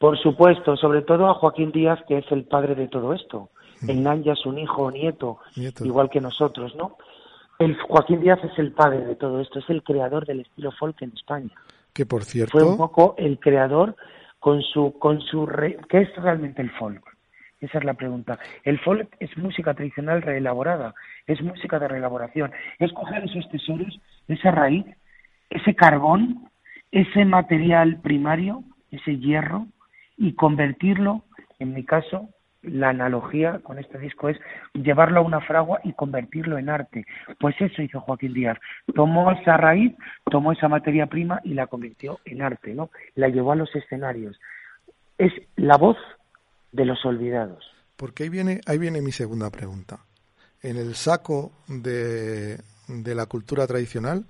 Por 0.00 0.18
supuesto, 0.18 0.76
sobre 0.76 1.02
todo 1.02 1.28
a 1.28 1.34
Joaquín 1.34 1.70
Díaz, 1.70 2.00
que 2.08 2.18
es 2.18 2.32
el 2.32 2.46
padre 2.46 2.74
de 2.74 2.88
todo 2.88 3.12
esto. 3.12 3.50
El 3.86 4.02
NAN 4.02 4.24
ya 4.24 4.32
es 4.32 4.44
un 4.44 4.58
hijo 4.58 4.82
o 4.82 4.90
nieto, 4.90 5.38
Nieto. 5.54 5.84
igual 5.84 6.10
que 6.10 6.20
nosotros, 6.20 6.74
¿no? 6.74 6.96
El 7.64 7.76
Joaquín 7.80 8.20
Díaz 8.20 8.40
es 8.42 8.58
el 8.58 8.72
padre 8.72 9.04
de 9.04 9.14
todo 9.14 9.40
esto, 9.40 9.60
es 9.60 9.70
el 9.70 9.82
creador 9.82 10.26
del 10.26 10.40
estilo 10.40 10.72
folk 10.72 11.00
en 11.02 11.12
España. 11.14 11.50
Que 11.92 12.06
por 12.06 12.24
Fue 12.24 12.42
un 12.42 12.48
cierto, 12.50 12.76
poco 12.76 13.14
el 13.18 13.38
creador 13.38 13.94
con 14.40 14.62
su 14.62 14.98
con 14.98 15.20
su 15.20 15.46
re- 15.46 15.78
¿qué 15.88 15.98
es 16.02 16.16
realmente 16.16 16.60
el 16.62 16.70
folk? 16.72 17.02
Esa 17.60 17.78
es 17.78 17.84
la 17.84 17.94
pregunta. 17.94 18.38
El 18.64 18.80
folk 18.80 19.14
es 19.20 19.36
música 19.38 19.74
tradicional 19.74 20.22
reelaborada, 20.22 20.94
es 21.28 21.40
música 21.42 21.78
de 21.78 21.86
reelaboración, 21.86 22.50
es 22.80 22.92
coger 22.92 23.22
esos 23.24 23.48
tesoros, 23.50 24.00
esa 24.26 24.50
raíz, 24.50 24.84
ese 25.48 25.76
carbón, 25.76 26.48
ese 26.90 27.24
material 27.24 28.00
primario, 28.00 28.64
ese 28.90 29.18
hierro 29.18 29.66
y 30.16 30.32
convertirlo, 30.34 31.22
en 31.60 31.74
mi 31.74 31.84
caso, 31.84 32.28
la 32.62 32.90
analogía 32.90 33.58
con 33.62 33.78
este 33.78 33.98
disco 33.98 34.28
es 34.28 34.38
llevarlo 34.72 35.20
a 35.20 35.24
una 35.24 35.40
fragua 35.40 35.80
y 35.84 35.92
convertirlo 35.92 36.58
en 36.58 36.68
arte. 36.68 37.04
Pues 37.40 37.54
eso 37.60 37.82
hizo 37.82 38.00
Joaquín 38.00 38.32
Díaz. 38.32 38.58
Tomó 38.94 39.30
esa 39.32 39.56
raíz, 39.56 39.94
tomó 40.30 40.52
esa 40.52 40.68
materia 40.68 41.06
prima 41.06 41.40
y 41.44 41.54
la 41.54 41.66
convirtió 41.66 42.20
en 42.24 42.42
arte, 42.42 42.74
¿no? 42.74 42.90
La 43.14 43.28
llevó 43.28 43.52
a 43.52 43.56
los 43.56 43.74
escenarios. 43.74 44.38
Es 45.18 45.32
la 45.56 45.76
voz 45.76 45.96
de 46.72 46.84
los 46.84 47.04
olvidados. 47.04 47.64
porque 47.96 48.24
ahí 48.24 48.28
viene, 48.28 48.60
ahí 48.66 48.78
viene 48.78 49.00
mi 49.00 49.12
segunda 49.12 49.50
pregunta. 49.50 50.00
En 50.62 50.76
el 50.76 50.94
saco 50.94 51.52
de, 51.68 52.58
de 52.88 53.14
la 53.14 53.26
cultura 53.26 53.66
tradicional 53.66 54.26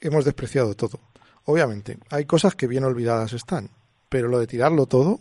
hemos 0.00 0.24
despreciado 0.24 0.74
todo. 0.74 1.00
Obviamente, 1.44 1.98
hay 2.10 2.24
cosas 2.24 2.54
que 2.54 2.66
bien 2.66 2.84
olvidadas 2.84 3.32
están, 3.32 3.70
pero 4.08 4.28
lo 4.28 4.38
de 4.38 4.46
tirarlo 4.46 4.86
todo, 4.86 5.20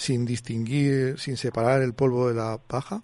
sin 0.00 0.24
distinguir, 0.24 1.18
sin 1.18 1.36
separar 1.36 1.82
el 1.82 1.92
polvo 1.92 2.28
de 2.28 2.34
la 2.34 2.56
paja, 2.58 3.02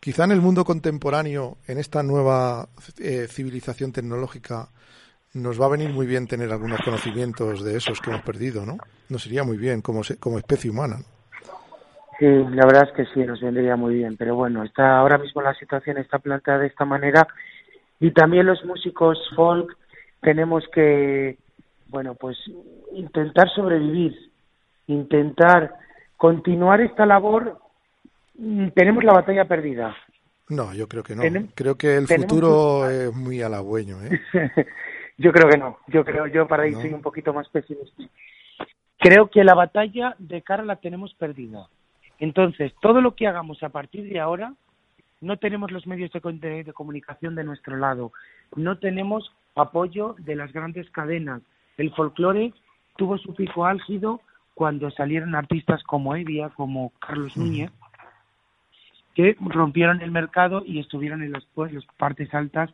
quizá 0.00 0.24
en 0.24 0.32
el 0.32 0.40
mundo 0.40 0.64
contemporáneo, 0.64 1.58
en 1.68 1.78
esta 1.78 2.02
nueva 2.02 2.68
eh, 2.98 3.28
civilización 3.28 3.92
tecnológica, 3.92 4.68
nos 5.34 5.60
va 5.60 5.66
a 5.66 5.70
venir 5.70 5.90
muy 5.90 6.06
bien 6.06 6.26
tener 6.26 6.50
algunos 6.50 6.80
conocimientos 6.80 7.64
de 7.64 7.76
esos 7.76 8.00
que 8.00 8.10
hemos 8.10 8.22
perdido, 8.22 8.66
¿no? 8.66 8.78
Nos 9.08 9.26
iría 9.26 9.44
muy 9.44 9.56
bien 9.56 9.80
como, 9.80 10.02
como 10.18 10.38
especie 10.38 10.70
humana. 10.70 10.96
Sí, 12.18 12.26
la 12.26 12.66
verdad 12.66 12.88
es 12.88 12.96
que 12.96 13.06
sí, 13.14 13.20
nos 13.24 13.40
vendría 13.40 13.76
muy 13.76 13.94
bien, 13.94 14.16
pero 14.16 14.34
bueno, 14.34 14.64
está 14.64 14.98
ahora 14.98 15.18
mismo 15.18 15.40
la 15.40 15.54
situación 15.54 15.98
está 15.98 16.18
planteada 16.18 16.60
de 16.60 16.66
esta 16.66 16.84
manera 16.84 17.28
y 18.00 18.10
también 18.10 18.46
los 18.46 18.64
músicos 18.64 19.18
folk 19.36 19.76
tenemos 20.20 20.64
que, 20.72 21.38
bueno, 21.88 22.16
pues 22.16 22.36
intentar 22.92 23.48
sobrevivir, 23.50 24.30
intentar 24.88 25.83
continuar 26.16 26.80
esta 26.80 27.06
labor. 27.06 27.58
Mm, 28.36 28.68
Tenemos 28.68 29.04
la 29.04 29.12
batalla 29.12 29.46
perdida. 29.46 29.96
No, 30.48 30.74
yo 30.74 30.88
creo 30.88 31.02
que 31.02 31.14
no. 31.16 31.22
Creo 31.54 31.76
que 31.76 31.96
el 31.96 32.06
futuro 32.06 32.88
es 32.88 33.14
muy 33.14 33.40
halagüeño, 33.40 33.96
¿eh? 34.02 34.20
yo 35.18 35.32
creo 35.32 35.48
que 35.48 35.56
no. 35.58 35.78
Yo 35.86 36.04
creo, 36.04 36.26
yo 36.26 36.46
para 36.46 36.64
ahí 36.64 36.72
No. 36.72 36.80
soy 36.80 36.92
un 36.92 37.00
poquito 37.02 37.32
más 37.32 37.48
pesimista. 37.48 38.02
Creo 38.98 39.30
que 39.30 39.42
la 39.44 39.54
batalla 39.54 40.14
de 40.18 40.42
cara 40.42 40.64
la 40.64 40.76
tenemos 40.76 41.14
perdida. 41.14 41.66
Entonces, 42.18 42.72
todo 42.80 43.00
lo 43.00 43.14
que 43.14 43.26
hagamos 43.26 43.62
a 43.62 43.70
partir 43.70 44.08
de 44.08 44.20
ahora, 44.20 44.54
no 45.20 45.36
tenemos 45.38 45.70
los 45.72 45.86
medios 45.86 46.10
de 46.12 46.72
comunicación 46.72 47.34
de 47.34 47.44
nuestro 47.44 47.76
lado, 47.76 48.12
no 48.56 48.78
tenemos 48.78 49.32
apoyo 49.56 50.14
de 50.18 50.36
las 50.36 50.52
grandes 50.52 50.88
cadenas. 50.90 51.42
El 51.76 51.92
folclore 51.94 52.52
tuvo 52.96 53.18
su 53.18 53.34
pico 53.34 53.64
álgido 53.66 54.20
cuando 54.54 54.90
salieron 54.90 55.34
artistas 55.34 55.82
como 55.82 56.14
Evia, 56.14 56.48
como 56.50 56.92
Carlos 57.00 57.36
Núñez, 57.36 57.70
que 59.14 59.36
rompieron 59.40 60.00
el 60.00 60.10
mercado 60.10 60.62
y 60.64 60.78
estuvieron 60.78 61.22
en 61.22 61.32
los, 61.32 61.44
pues, 61.54 61.72
las 61.72 61.84
partes 61.98 62.32
altas 62.34 62.70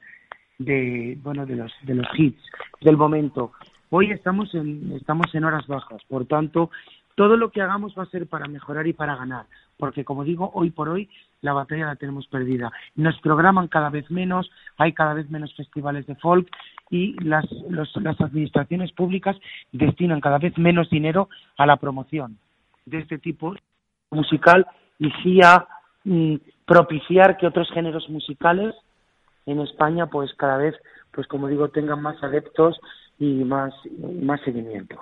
de 0.59 1.19
bueno 1.23 1.47
de 1.47 1.57
los 1.57 1.73
de 1.83 1.95
los 1.95 2.07
hits 2.15 2.43
del 2.81 2.97
momento. 2.97 3.53
Hoy 3.89 4.11
estamos 4.11 4.55
en, 4.55 4.93
estamos 4.93 5.35
en 5.35 5.45
horas 5.45 5.67
bajas, 5.67 6.03
por 6.09 6.27
tanto, 6.27 6.71
todo 7.17 7.37
lo 7.37 7.51
que 7.51 7.61
hagamos 7.61 7.95
va 7.99 8.05
a 8.05 8.11
ser 8.11 8.27
para 8.27 8.47
mejorar 8.47 8.87
y 8.87 8.93
para 8.93 9.17
ganar, 9.17 9.47
porque 9.79 10.05
como 10.05 10.23
digo, 10.23 10.51
hoy 10.55 10.71
por 10.71 10.89
hoy 10.89 11.09
la 11.41 11.55
batalla 11.55 11.87
la 11.87 11.97
tenemos 11.97 12.27
perdida. 12.29 12.71
Nos 12.95 13.19
programan 13.21 13.69
cada 13.69 13.91
vez 13.91 14.11
menos, 14.11 14.51
hay 14.77 14.93
cada 14.93 15.15
vez 15.15 15.29
menos 15.31 15.55
festivales 15.57 16.07
de 16.07 16.15
folk 16.17 16.49
y 16.91 17.13
las, 17.25 17.45
las 17.69 18.21
administraciones 18.21 18.93
públicas 18.93 19.37
destinan 19.73 20.21
cada 20.21 20.39
vez 20.39 20.59
menos 20.59 20.91
dinero 20.91 21.29
a 21.57 21.67
la 21.67 21.77
promoción 21.77 22.39
de 22.85 22.99
este 22.99 23.19
tipo 23.19 23.55
musical 24.11 24.67
y 24.99 25.11
sí 25.23 25.41
a 25.43 25.67
mm, 26.05 26.35
propiciar 26.67 27.37
que 27.37 27.47
otros 27.47 27.71
géneros 27.73 28.09
musicales 28.11 28.75
en 29.47 29.61
España 29.61 30.07
pues 30.07 30.35
cada 30.35 30.57
vez 30.57 30.75
pues 31.13 31.27
como 31.27 31.49
digo 31.49 31.69
tengan 31.69 32.03
más 32.03 32.23
adeptos 32.23 32.79
y 33.19 33.45
más, 33.45 33.73
más 34.23 34.41
seguimiento. 34.43 35.01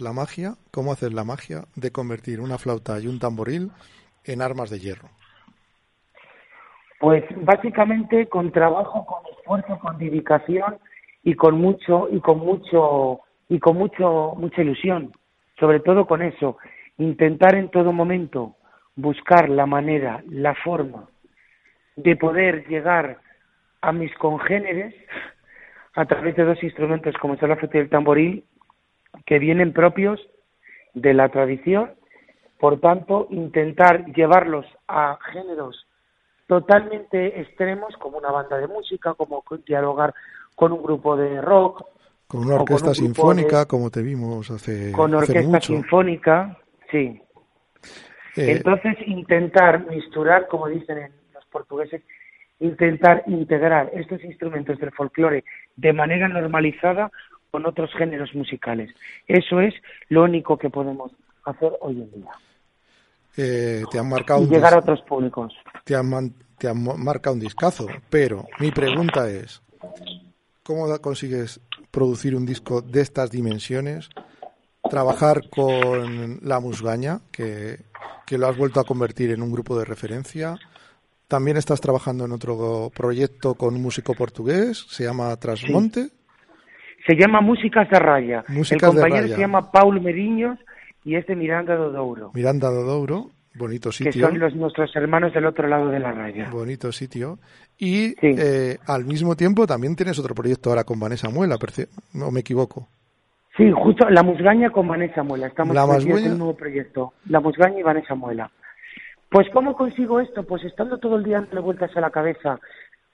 La 0.00 0.12
magia, 0.12 0.54
cómo 0.70 0.92
haces 0.92 1.12
la 1.12 1.24
magia 1.24 1.64
de 1.76 1.90
convertir 1.90 2.40
una 2.40 2.58
flauta 2.58 2.98
y 3.00 3.06
un 3.06 3.18
tamboril 3.18 3.70
en 4.24 4.42
armas 4.42 4.70
de 4.70 4.78
hierro? 4.78 5.08
Pues 7.00 7.24
básicamente 7.36 8.28
con 8.28 8.50
trabajo, 8.50 9.04
con 9.04 9.22
esfuerzo, 9.36 9.78
con 9.80 9.98
dedicación 9.98 10.78
y 11.22 11.34
con 11.34 11.58
mucho 11.58 12.08
y 12.10 12.20
con 12.20 12.38
mucho 12.38 13.20
y 13.48 13.58
con 13.58 13.76
mucho 13.76 14.34
mucha 14.36 14.62
ilusión, 14.62 15.12
sobre 15.58 15.80
todo 15.80 16.06
con 16.06 16.22
eso, 16.22 16.56
intentar 16.98 17.54
en 17.56 17.70
todo 17.70 17.92
momento 17.92 18.56
buscar 18.96 19.48
la 19.48 19.66
manera, 19.66 20.22
la 20.28 20.54
forma 20.54 21.08
de 21.96 22.16
poder 22.16 22.66
llegar 22.68 23.18
a 23.80 23.92
mis 23.92 24.14
congéneres 24.16 24.94
a 25.94 26.06
través 26.06 26.36
de 26.36 26.44
dos 26.44 26.62
instrumentos 26.62 27.14
como 27.20 27.36
son 27.36 27.50
la 27.50 27.56
flauta 27.56 27.78
y 27.78 27.80
el 27.82 27.90
tamboril 27.90 28.44
que 29.24 29.38
vienen 29.38 29.72
propios 29.72 30.20
de 30.94 31.14
la 31.14 31.28
tradición, 31.28 31.92
por 32.58 32.80
tanto, 32.80 33.26
intentar 33.30 34.06
llevarlos 34.12 34.66
a 34.88 35.18
géneros 35.32 35.86
totalmente 36.46 37.40
extremos, 37.40 37.96
como 37.98 38.18
una 38.18 38.30
banda 38.30 38.58
de 38.58 38.68
música, 38.68 39.14
como 39.14 39.42
dialogar 39.66 40.14
con 40.54 40.72
un 40.72 40.82
grupo 40.82 41.16
de 41.16 41.40
rock. 41.40 41.84
Con 42.26 42.46
una 42.46 42.56
orquesta 42.56 42.94
sinfónica, 42.94 43.66
como 43.66 43.90
te 43.90 44.02
vimos 44.02 44.50
hace 44.50 44.92
Con 44.92 45.14
orquesta 45.14 45.60
sinfónica, 45.60 46.58
sí. 46.90 47.20
Eh, 48.36 48.52
Entonces, 48.52 48.96
intentar 49.06 49.86
misturar, 49.86 50.48
como 50.48 50.68
dicen 50.68 50.98
en 50.98 51.12
los 51.32 51.44
portugueses, 51.46 52.02
intentar 52.60 53.22
integrar 53.26 53.90
estos 53.94 54.22
instrumentos 54.24 54.78
del 54.78 54.92
folclore 54.92 55.44
de 55.76 55.92
manera 55.92 56.28
normalizada 56.28 57.10
con 57.54 57.66
otros 57.66 57.88
géneros 57.96 58.34
musicales. 58.34 58.92
Eso 59.28 59.60
es 59.60 59.72
lo 60.08 60.24
único 60.24 60.58
que 60.58 60.70
podemos 60.70 61.12
hacer 61.44 61.70
hoy 61.82 62.02
en 62.02 62.10
día. 62.10 62.32
Eh, 63.36 63.84
te 63.92 64.00
han 64.00 64.08
marcado 64.08 64.42
y 64.42 64.48
llegar 64.48 64.74
a 64.74 64.78
otros 64.78 65.00
públicos. 65.02 65.54
Te 65.84 65.94
han, 65.94 66.34
te 66.58 66.66
han 66.66 66.82
marcado 66.82 67.34
un 67.34 67.40
discazo, 67.40 67.86
pero 68.10 68.44
mi 68.58 68.72
pregunta 68.72 69.30
es, 69.30 69.62
¿cómo 70.64 70.98
consigues 70.98 71.60
producir 71.92 72.34
un 72.34 72.44
disco 72.44 72.82
de 72.82 73.02
estas 73.02 73.30
dimensiones? 73.30 74.08
Trabajar 74.90 75.48
con 75.48 76.40
la 76.42 76.58
musgaña, 76.58 77.20
que, 77.30 77.78
que 78.26 78.36
lo 78.36 78.48
has 78.48 78.56
vuelto 78.56 78.80
a 78.80 78.84
convertir 78.84 79.30
en 79.30 79.42
un 79.42 79.52
grupo 79.52 79.78
de 79.78 79.84
referencia. 79.84 80.58
También 81.28 81.56
estás 81.56 81.80
trabajando 81.80 82.24
en 82.24 82.32
otro 82.32 82.90
proyecto 82.92 83.54
con 83.54 83.76
un 83.76 83.82
músico 83.82 84.12
portugués, 84.14 84.86
se 84.88 85.04
llama 85.04 85.36
Trasmonte. 85.36 86.10
Se 87.06 87.14
llama 87.16 87.40
Músicas 87.40 87.88
de 87.90 87.98
Raya. 87.98 88.44
El 88.48 88.80
compañero 88.80 89.28
se 89.28 89.38
llama 89.38 89.70
Paul 89.70 90.00
Meriños 90.00 90.58
y 91.04 91.16
es 91.16 91.26
de 91.26 91.36
Miranda 91.36 91.76
do 91.76 91.90
Douro. 91.90 92.30
Miranda 92.34 92.70
do 92.70 92.82
Douro, 92.82 93.30
bonito 93.54 93.92
sitio. 93.92 94.12
Que 94.12 94.20
son 94.20 94.38
los, 94.38 94.54
nuestros 94.54 94.94
hermanos 94.96 95.34
del 95.34 95.44
otro 95.44 95.68
lado 95.68 95.88
de 95.88 95.98
la 95.98 96.12
raya. 96.12 96.48
Bonito 96.50 96.90
sitio. 96.92 97.38
Y 97.76 98.14
eh, 98.22 98.78
al 98.86 99.04
mismo 99.04 99.36
tiempo 99.36 99.66
también 99.66 99.96
tienes 99.96 100.18
otro 100.18 100.34
proyecto 100.34 100.70
ahora 100.70 100.84
con 100.84 100.98
Vanessa 100.98 101.28
Muela, 101.28 101.58
¿no 102.14 102.30
me 102.30 102.40
equivoco? 102.40 102.88
Sí, 103.56 103.70
justo 103.70 104.08
La 104.10 104.22
Musgaña 104.22 104.70
con 104.70 104.88
Vanessa 104.88 105.22
Muela. 105.22 105.48
Estamos 105.48 105.76
en 105.76 106.32
un 106.32 106.38
nuevo 106.38 106.56
proyecto. 106.56 107.12
La 107.28 107.40
Musgaña 107.40 107.80
y 107.80 107.82
Vanessa 107.82 108.14
Muela. 108.14 108.50
Pues 109.30 109.48
¿cómo 109.52 109.76
consigo 109.76 110.20
esto? 110.20 110.44
Pues 110.44 110.64
estando 110.64 110.98
todo 110.98 111.16
el 111.16 111.24
día 111.24 111.40
dándole 111.40 111.60
vueltas 111.60 111.96
a 111.96 112.00
la 112.00 112.10
cabeza. 112.10 112.58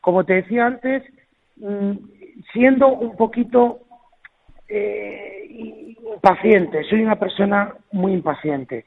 Como 0.01 0.25
te 0.25 0.35
decía 0.35 0.67
antes, 0.67 1.03
mm, 1.57 1.93
siendo 2.53 2.89
un 2.89 3.17
poquito 3.17 3.81
eh, 4.69 5.97
impaciente, 6.15 6.85
soy 6.85 7.03
una 7.03 7.19
persona 7.19 7.75
muy 7.93 8.13
impaciente. 8.13 8.87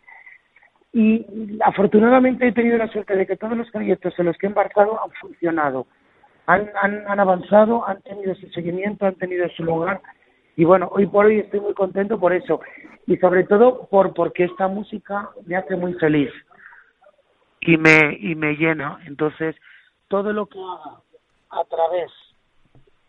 Y 0.93 1.25
afortunadamente 1.65 2.47
he 2.47 2.51
tenido 2.51 2.77
la 2.77 2.87
suerte 2.87 3.15
de 3.15 3.25
que 3.25 3.35
todos 3.35 3.57
los 3.57 3.69
proyectos 3.71 4.13
en 4.17 4.27
los 4.27 4.37
que 4.37 4.45
he 4.45 4.49
embarcado 4.49 5.03
han 5.03 5.11
funcionado, 5.11 5.87
han, 6.45 6.69
han, 6.81 7.19
avanzado, 7.19 7.87
han 7.87 8.01
tenido 8.01 8.35
su 8.35 8.47
seguimiento, 8.49 9.05
han 9.05 9.15
tenido 9.15 9.47
su 9.49 9.63
lugar. 9.63 10.01
Y 10.55 10.65
bueno, 10.65 10.89
hoy 10.91 11.07
por 11.07 11.25
hoy 11.25 11.39
estoy 11.39 11.61
muy 11.61 11.73
contento 11.73 12.19
por 12.19 12.31
eso. 12.31 12.61
Y 13.07 13.17
sobre 13.17 13.43
todo 13.45 13.87
por 13.87 14.13
porque 14.13 14.43
esta 14.43 14.67
música 14.67 15.29
me 15.45 15.55
hace 15.55 15.75
muy 15.75 15.93
feliz 15.95 16.31
y 17.61 17.77
me, 17.77 18.17
y 18.19 18.35
me 18.35 18.53
llena. 18.53 18.99
Entonces, 19.07 19.55
todo 20.09 20.31
lo 20.31 20.45
que 20.45 20.59
haga 20.59 21.01
a 21.49 21.63
través 21.65 22.11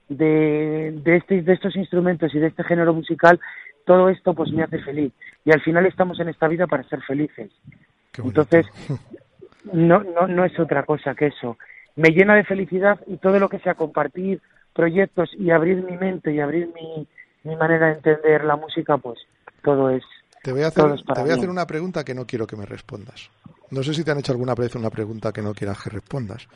de, 0.09 0.93
de, 1.03 1.17
este, 1.17 1.43
de 1.43 1.53
estos 1.53 1.77
instrumentos 1.77 2.35
y 2.35 2.39
de 2.39 2.49
este 2.49 2.65
género 2.65 2.93
musical, 2.95 3.41
todo 3.85 4.09
esto 4.09 4.35
pues 4.35 4.51
me 4.53 4.63
hace 4.63 4.79
feliz. 4.81 5.13
Y 5.45 5.53
al 5.53 5.61
final 5.61 5.87
estamos 5.87 6.19
en 6.21 6.29
esta 6.29 6.49
vida 6.49 6.67
para 6.67 6.85
ser 6.85 7.03
felices. 7.03 7.51
Entonces, 8.17 8.67
no, 9.73 10.03
no, 10.03 10.27
no 10.27 10.45
es 10.45 10.59
otra 10.59 10.85
cosa 10.85 11.15
que 11.15 11.27
eso. 11.27 11.57
Me 11.97 12.11
llena 12.11 12.35
de 12.35 12.45
felicidad 12.45 13.01
y 13.07 13.17
todo 13.19 13.39
lo 13.39 13.49
que 13.49 13.59
sea 13.61 13.75
compartir 13.75 14.41
proyectos 14.73 15.31
y 15.39 15.51
abrir 15.51 15.83
mi 15.83 15.97
mente 15.97 16.33
y 16.33 16.41
abrir 16.41 16.71
mi, 16.75 17.07
mi 17.45 17.57
manera 17.57 17.89
de 17.89 17.95
entender 17.95 18.45
la 18.45 18.57
música, 18.57 18.99
pues 18.99 19.19
todo 19.63 19.91
es. 19.91 20.03
Te 20.43 20.53
voy 20.53 20.63
a 20.63 20.67
hacer, 20.67 20.85
te 21.15 21.21
voy 21.23 21.31
a 21.31 21.35
hacer 21.35 21.49
una 21.49 21.67
pregunta 21.67 22.05
que 22.05 22.15
no 22.15 22.27
quiero 22.27 22.47
que 22.47 22.57
me 22.57 22.67
respondas. 22.67 23.31
No 23.71 23.83
sé 23.83 23.95
si 23.95 24.05
te 24.05 24.11
han 24.11 24.19
hecho 24.19 24.33
alguna 24.33 24.55
vez 24.55 24.75
una 24.75 24.91
pregunta 24.91 25.33
que 25.33 25.41
no 25.41 25.55
quieras 25.55 25.83
que 25.83 25.91
respondas. 25.91 26.47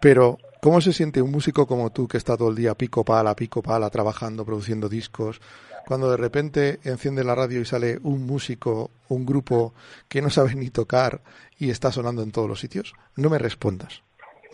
Pero, 0.00 0.38
¿cómo 0.64 0.80
se 0.80 0.94
siente 0.94 1.20
un 1.20 1.30
músico 1.30 1.66
como 1.66 1.90
tú 1.90 2.08
que 2.08 2.16
está 2.16 2.38
todo 2.38 2.48
el 2.48 2.54
día 2.54 2.74
pico 2.74 3.04
pala, 3.04 3.36
pico 3.36 3.60
pala, 3.60 3.90
trabajando, 3.90 4.46
produciendo 4.46 4.88
discos, 4.88 5.42
cuando 5.86 6.10
de 6.10 6.16
repente 6.16 6.80
enciende 6.84 7.22
la 7.22 7.34
radio 7.34 7.60
y 7.60 7.66
sale 7.66 7.98
un 8.02 8.24
músico, 8.24 8.90
un 9.08 9.26
grupo 9.26 9.74
que 10.08 10.22
no 10.22 10.30
sabe 10.30 10.54
ni 10.54 10.70
tocar 10.70 11.20
y 11.58 11.68
está 11.68 11.92
sonando 11.92 12.22
en 12.22 12.32
todos 12.32 12.48
los 12.48 12.60
sitios? 12.60 12.94
No 13.14 13.28
me 13.28 13.36
respondas, 13.36 14.04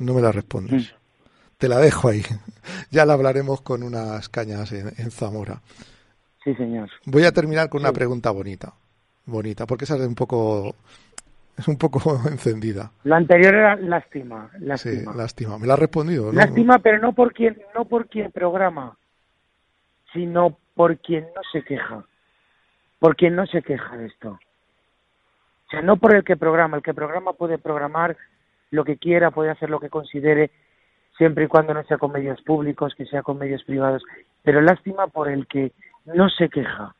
no 0.00 0.12
me 0.12 0.20
la 0.20 0.32
respondas. 0.32 0.82
Mm. 0.82 0.86
Te 1.58 1.68
la 1.68 1.78
dejo 1.78 2.08
ahí. 2.08 2.24
ya 2.90 3.06
la 3.06 3.12
hablaremos 3.12 3.60
con 3.60 3.84
unas 3.84 4.28
cañas 4.28 4.72
en, 4.72 5.12
Zamora. 5.12 5.62
Sí, 6.42 6.52
señor. 6.56 6.90
Voy 7.04 7.22
a 7.22 7.30
terminar 7.30 7.68
con 7.68 7.82
una 7.82 7.92
pregunta 7.92 8.32
bonita. 8.32 8.74
Bonita, 9.26 9.64
porque 9.64 9.84
esa 9.84 9.94
es 9.94 10.00
un 10.00 10.16
poco 10.16 10.74
es 11.56 11.68
un 11.68 11.76
poco 11.76 12.00
encendida. 12.28 12.90
Lo 13.04 13.14
anterior 13.14 13.54
era 13.54 13.76
lástima, 13.76 14.50
lástima. 14.58 15.12
Sí, 15.12 15.18
lástima. 15.18 15.58
Me 15.58 15.66
la 15.66 15.74
ha 15.74 15.76
respondido, 15.76 16.26
¿no? 16.26 16.32
Lástima, 16.32 16.78
pero 16.78 16.98
no 16.98 17.12
por 17.12 17.32
quien, 17.32 17.60
no 17.74 17.84
por 17.84 18.08
quien 18.08 18.30
programa, 18.32 18.96
sino 20.12 20.56
por 20.74 20.98
quien 20.98 21.26
no 21.34 21.42
se 21.52 21.62
queja. 21.62 22.04
Por 22.98 23.16
quien 23.16 23.34
no 23.34 23.46
se 23.46 23.62
queja 23.62 23.96
de 23.96 24.06
esto. 24.06 24.30
O 24.30 25.70
sea, 25.70 25.82
no 25.82 25.96
por 25.96 26.14
el 26.14 26.24
que 26.24 26.36
programa. 26.36 26.76
El 26.76 26.82
que 26.82 26.94
programa 26.94 27.32
puede 27.32 27.58
programar 27.58 28.16
lo 28.70 28.84
que 28.84 28.96
quiera, 28.96 29.30
puede 29.30 29.50
hacer 29.50 29.70
lo 29.70 29.80
que 29.80 29.88
considere, 29.88 30.50
siempre 31.16 31.44
y 31.44 31.48
cuando 31.48 31.74
no 31.74 31.84
sea 31.84 31.98
con 31.98 32.12
medios 32.12 32.40
públicos, 32.42 32.94
que 32.94 33.06
sea 33.06 33.22
con 33.22 33.38
medios 33.38 33.62
privados. 33.64 34.02
Pero 34.42 34.60
lástima 34.60 35.06
por 35.06 35.28
el 35.28 35.46
que 35.46 35.72
no 36.06 36.28
se 36.28 36.48
queja. 36.48 36.94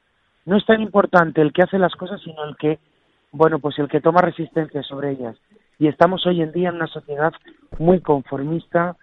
No 0.47 0.57
es 0.57 0.65
tan 0.67 0.81
importante 0.81 1.41
el 1.41 1.53
que 1.53 1.63
hace 1.63 1.79
las 1.79 1.95
cosas, 1.95 2.21
sino 2.23 2.45
el 2.45 2.57
que 2.57 2.79
bueno, 3.33 3.59
pues 3.59 3.79
el 3.79 3.89
que 3.89 4.01
toma 4.01 4.21
resistencia 4.21 4.83
sobre 4.83 5.13
ellas. 5.13 5.37
Y 5.79 5.89
estamos 5.89 6.27
hoy 6.27 6.43
en 6.43 6.53
día 6.53 6.69
en 6.69 6.77
una 6.77 6.87
sociedad 6.87 7.33
muy 7.79 8.01
conformista 8.01 8.97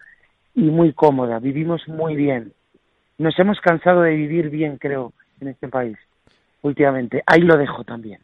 y 0.54 0.64
muy 0.64 0.94
cómoda. 0.94 1.40
Vivimos 1.40 1.82
muy 1.88 2.16
bien. 2.16 2.54
Nos 3.18 3.38
hemos 3.40 3.60
cansado 3.62 4.02
de 4.02 4.14
vivir 4.14 4.50
bien, 4.50 4.78
creo, 4.78 5.14
en 5.40 5.48
este 5.48 5.68
país, 5.70 5.98
últimamente. 6.62 7.24
Ahí 7.26 7.42
lo 7.42 7.58
dejo 7.58 7.84
también. 7.84 8.22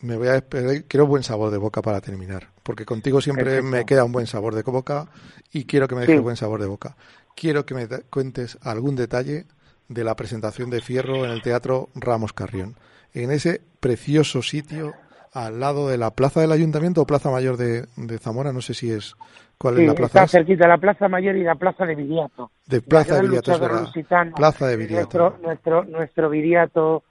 me 0.00 0.16
voy 0.16 0.28
a 0.28 0.36
esperar. 0.36 0.84
Quiero 0.88 1.06
buen 1.06 1.22
sabor 1.22 1.50
de 1.50 1.58
boca 1.58 1.80
para 1.80 2.00
terminar, 2.00 2.48
porque 2.62 2.84
contigo 2.84 3.20
siempre 3.20 3.62
me 3.62 3.86
queda 3.86 4.04
un 4.04 4.12
buen 4.12 4.26
sabor 4.26 4.54
de 4.54 4.62
boca 4.62 5.06
y 5.52 5.64
quiero 5.64 5.88
que 5.88 5.94
me 5.94 6.02
dejes 6.02 6.20
buen 6.20 6.36
sabor 6.36 6.60
de 6.60 6.66
boca. 6.66 6.96
Quiero 7.34 7.64
que 7.64 7.74
me 7.74 7.88
cuentes 8.10 8.58
algún 8.62 8.94
detalle 8.94 9.46
de 9.88 10.04
la 10.04 10.16
presentación 10.16 10.68
de 10.70 10.80
Fierro 10.80 11.24
en 11.24 11.30
el 11.30 11.40
Teatro 11.40 11.88
Ramos 11.94 12.32
Carrión 12.32 12.76
en 13.14 13.30
ese 13.30 13.60
precioso 13.80 14.42
sitio 14.42 14.94
al 15.32 15.60
lado 15.60 15.88
de 15.88 15.98
la 15.98 16.10
plaza 16.10 16.40
del 16.40 16.52
ayuntamiento 16.52 17.02
o 17.02 17.06
plaza 17.06 17.30
mayor 17.30 17.56
de, 17.56 17.86
Zamora, 18.18 18.52
no 18.52 18.60
sé 18.60 18.74
si 18.74 18.90
es 18.90 19.16
cuál 19.56 19.78
es 19.78 19.86
la 19.86 19.94
plaza. 19.94 20.24
Está 20.24 20.38
cerquita 20.38 20.68
la 20.68 20.78
plaza 20.78 21.08
mayor 21.08 21.36
y 21.36 21.42
la 21.42 21.54
plaza 21.54 21.86
de 21.86 21.94
Viriato. 21.94 22.50
De 22.66 22.82
plaza 22.82 23.16
de 23.16 23.22
Viriato, 23.22 23.52
es 23.52 24.32
Plaza 24.34 24.66
de 24.66 24.76
Viriato. 24.76 25.18
Nuestro, 25.18 25.38
nuestro, 25.42 25.84
nuestro 25.84 26.30
Viriato, 26.30 27.02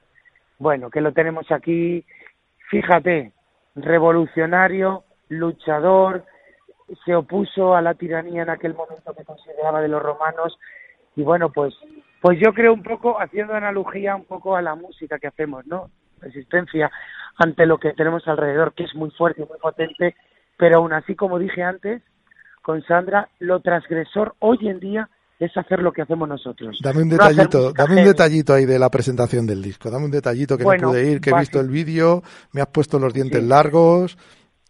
bueno, 0.59 0.89
que 0.89 1.01
lo 1.01 1.13
tenemos 1.13 1.51
aquí, 1.51 2.05
fíjate, 2.69 3.31
revolucionario, 3.75 5.03
luchador, 5.29 6.25
se 7.05 7.15
opuso 7.15 7.75
a 7.75 7.81
la 7.81 7.93
tiranía 7.95 8.43
en 8.43 8.49
aquel 8.49 8.73
momento 8.73 9.13
que 9.13 9.23
consideraba 9.23 9.81
de 9.81 9.87
los 9.87 10.01
romanos 10.01 10.57
y 11.15 11.23
bueno, 11.23 11.51
pues 11.51 11.73
pues 12.21 12.39
yo 12.39 12.53
creo 12.53 12.73
un 12.73 12.83
poco, 12.83 13.19
haciendo 13.19 13.53
analogía 13.53 14.15
un 14.15 14.25
poco 14.25 14.55
a 14.55 14.61
la 14.61 14.75
música 14.75 15.19
que 15.19 15.27
hacemos, 15.27 15.65
¿no? 15.67 15.89
Resistencia 16.19 16.91
ante 17.37 17.65
lo 17.65 17.79
que 17.79 17.93
tenemos 17.93 18.27
alrededor, 18.27 18.73
que 18.73 18.83
es 18.83 18.93
muy 18.95 19.09
fuerte 19.11 19.41
y 19.41 19.45
muy 19.45 19.57
potente, 19.59 20.15
pero 20.57 20.77
aún 20.77 20.93
así, 20.93 21.15
como 21.15 21.39
dije 21.39 21.63
antes, 21.63 22.03
con 22.61 22.83
Sandra, 22.83 23.29
lo 23.39 23.59
transgresor 23.61 24.35
hoy 24.39 24.67
en 24.67 24.79
día 24.79 25.09
es 25.39 25.57
hacer 25.57 25.81
lo 25.81 25.91
que 25.91 26.03
hacemos 26.03 26.29
nosotros. 26.29 26.77
Dame 26.83 27.01
un 27.01 27.09
detallito, 27.09 27.73
dame 27.73 27.97
un 27.97 28.05
detallito 28.05 28.53
ahí 28.53 28.65
de 28.65 28.77
la 28.77 28.91
presentación 28.91 29.47
del 29.47 29.63
disco, 29.63 29.89
dame 29.89 30.05
un 30.05 30.11
detallito 30.11 30.55
que 30.55 30.63
no 30.63 30.89
pude 30.89 31.11
ir, 31.11 31.19
que 31.19 31.31
he 31.31 31.39
visto 31.39 31.59
el 31.59 31.69
vídeo, 31.69 32.21
me 32.53 32.61
has 32.61 32.67
puesto 32.67 32.99
los 32.99 33.11
dientes 33.11 33.43
largos. 33.43 34.17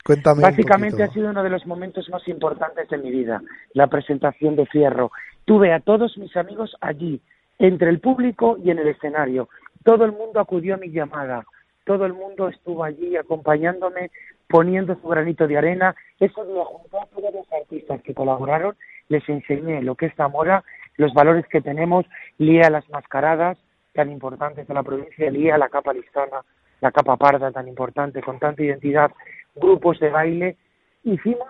Cuéntame. 0.06 0.42
Básicamente 0.42 1.04
ha 1.04 1.10
sido 1.10 1.30
uno 1.30 1.44
de 1.44 1.50
los 1.50 1.68
momentos 1.68 2.10
más 2.10 2.26
importantes 2.28 2.90
de 2.90 2.98
mi 2.98 3.12
vida, 3.12 3.42
la 3.74 3.88
presentación 3.88 4.56
de 4.56 4.66
Fierro. 4.66 5.12
Tuve 5.46 5.74
a 5.74 5.82
todos 5.82 6.18
mis 6.18 6.36
amigos 6.38 6.76
allí, 6.80 7.22
entre 7.62 7.90
el 7.90 8.00
público 8.00 8.58
y 8.64 8.72
en 8.72 8.80
el 8.80 8.88
escenario. 8.88 9.48
Todo 9.84 10.04
el 10.04 10.12
mundo 10.12 10.40
acudió 10.40 10.74
a 10.74 10.78
mi 10.78 10.90
llamada, 10.90 11.46
todo 11.86 12.06
el 12.06 12.14
mundo 12.14 12.48
estuvo 12.48 12.84
allí 12.84 13.16
acompañándome, 13.16 14.10
poniendo 14.48 14.96
su 14.96 15.08
granito 15.08 15.48
de 15.48 15.58
arena. 15.58 15.96
Ese 16.20 16.44
día, 16.44 16.66
junto 16.66 17.00
a 17.00 17.06
todos 17.06 17.32
los 17.34 17.54
artistas 17.54 18.02
que 18.02 18.16
colaboraron, 18.16 18.76
les 19.10 19.28
enseñé 19.30 19.84
lo 19.84 19.94
que 19.94 20.08
es 20.08 20.16
Zamora, 20.16 20.64
los 20.98 21.14
valores 21.14 21.46
que 21.48 21.62
tenemos, 21.62 22.06
lía 22.40 22.70
las 22.72 22.90
mascaradas 22.90 23.60
tan 23.94 24.12
importantes 24.12 24.68
de 24.68 24.74
la 24.74 24.84
provincia, 24.84 25.30
lía 25.30 25.58
la 25.58 25.70
capa 25.70 25.94
listana, 25.94 26.42
la 26.80 26.92
capa 26.92 27.16
parda 27.16 27.52
tan 27.52 27.68
importante, 27.68 28.24
con 28.24 28.40
tanta 28.40 28.64
identidad, 28.64 29.12
grupos 29.54 30.00
de 30.00 30.10
baile. 30.10 30.58
Hicimos 31.04 31.48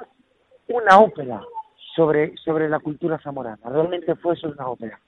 una 0.67 0.99
ópera 0.99 1.41
sobre, 1.95 2.35
sobre 2.37 2.67
la 2.67 2.79
cultura 2.79 3.17
zamorana. 3.19 3.69
Realmente 3.69 4.15
fue 4.15 4.33
eso 4.33 4.49
una 4.49 4.67
ópera. 4.67 4.99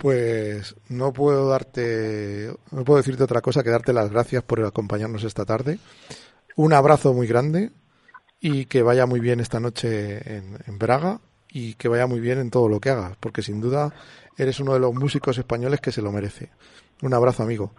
Pues 0.00 0.76
no 0.88 1.12
puedo 1.12 1.50
darte, 1.50 2.48
no 2.72 2.84
puedo 2.84 2.96
decirte 2.96 3.22
otra 3.22 3.42
cosa 3.42 3.62
que 3.62 3.68
darte 3.68 3.92
las 3.92 4.10
gracias 4.10 4.42
por 4.42 4.64
acompañarnos 4.64 5.24
esta 5.24 5.44
tarde. 5.44 5.78
Un 6.56 6.72
abrazo 6.72 7.12
muy 7.12 7.26
grande 7.26 7.70
y 8.40 8.64
que 8.64 8.82
vaya 8.82 9.04
muy 9.04 9.20
bien 9.20 9.40
esta 9.40 9.60
noche 9.60 10.38
en, 10.38 10.56
en 10.66 10.78
Braga 10.78 11.18
y 11.52 11.74
que 11.74 11.88
vaya 11.88 12.06
muy 12.06 12.20
bien 12.20 12.38
en 12.38 12.50
todo 12.50 12.70
lo 12.70 12.80
que 12.80 12.88
hagas, 12.88 13.16
porque 13.20 13.42
sin 13.42 13.60
duda 13.60 13.92
eres 14.38 14.58
uno 14.58 14.72
de 14.72 14.80
los 14.80 14.94
músicos 14.94 15.36
españoles 15.36 15.82
que 15.82 15.92
se 15.92 16.00
lo 16.00 16.12
merece. 16.12 16.48
Un 17.02 17.12
abrazo, 17.12 17.42
amigo. 17.42 17.72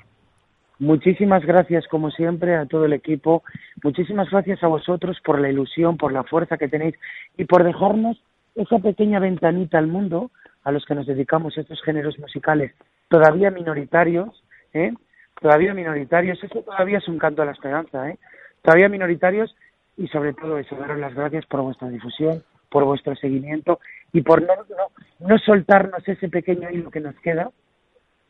Muchísimas 0.77 1.43
gracias, 1.43 1.87
como 1.87 2.11
siempre, 2.11 2.55
a 2.55 2.67
todo 2.67 2.85
el 2.85 2.93
equipo. 2.93 3.43
Muchísimas 3.83 4.29
gracias 4.29 4.63
a 4.63 4.67
vosotros 4.67 5.17
por 5.25 5.39
la 5.39 5.49
ilusión, 5.49 5.97
por 5.97 6.11
la 6.11 6.23
fuerza 6.23 6.57
que 6.57 6.67
tenéis 6.67 6.93
y 7.35 7.45
por 7.45 7.63
dejarnos 7.63 8.21
esa 8.53 8.77
pequeña 8.77 9.19
ventanita 9.19 9.79
al 9.79 9.87
mundo 9.87 10.29
a 10.63 10.71
los 10.71 10.85
que 10.85 10.95
nos 10.95 11.07
dedicamos 11.07 11.57
a 11.57 11.61
estos 11.61 11.81
géneros 11.83 12.19
musicales 12.19 12.73
todavía 13.11 13.51
minoritarios, 13.51 14.43
¿eh? 14.73 14.93
todavía 15.39 15.73
minoritarios, 15.73 16.41
eso 16.43 16.63
todavía 16.63 16.97
es 16.97 17.07
un 17.07 17.19
canto 17.19 17.41
a 17.41 17.45
la 17.45 17.51
esperanza, 17.51 18.09
¿eh? 18.09 18.17
todavía 18.63 18.89
minoritarios 18.89 19.53
y 19.97 20.07
sobre 20.07 20.33
todo 20.33 20.57
eso, 20.57 20.75
daros 20.77 20.97
las 20.97 21.13
gracias 21.13 21.45
por 21.45 21.61
vuestra 21.61 21.89
difusión, 21.89 22.41
por 22.69 22.85
vuestro 22.85 23.13
seguimiento 23.17 23.79
y 24.13 24.21
por 24.21 24.41
no, 24.41 24.55
no, 24.55 25.27
no 25.27 25.37
soltarnos 25.39 26.07
ese 26.07 26.29
pequeño 26.29 26.69
hilo 26.71 26.89
que 26.89 27.01
nos 27.01 27.15
queda, 27.17 27.51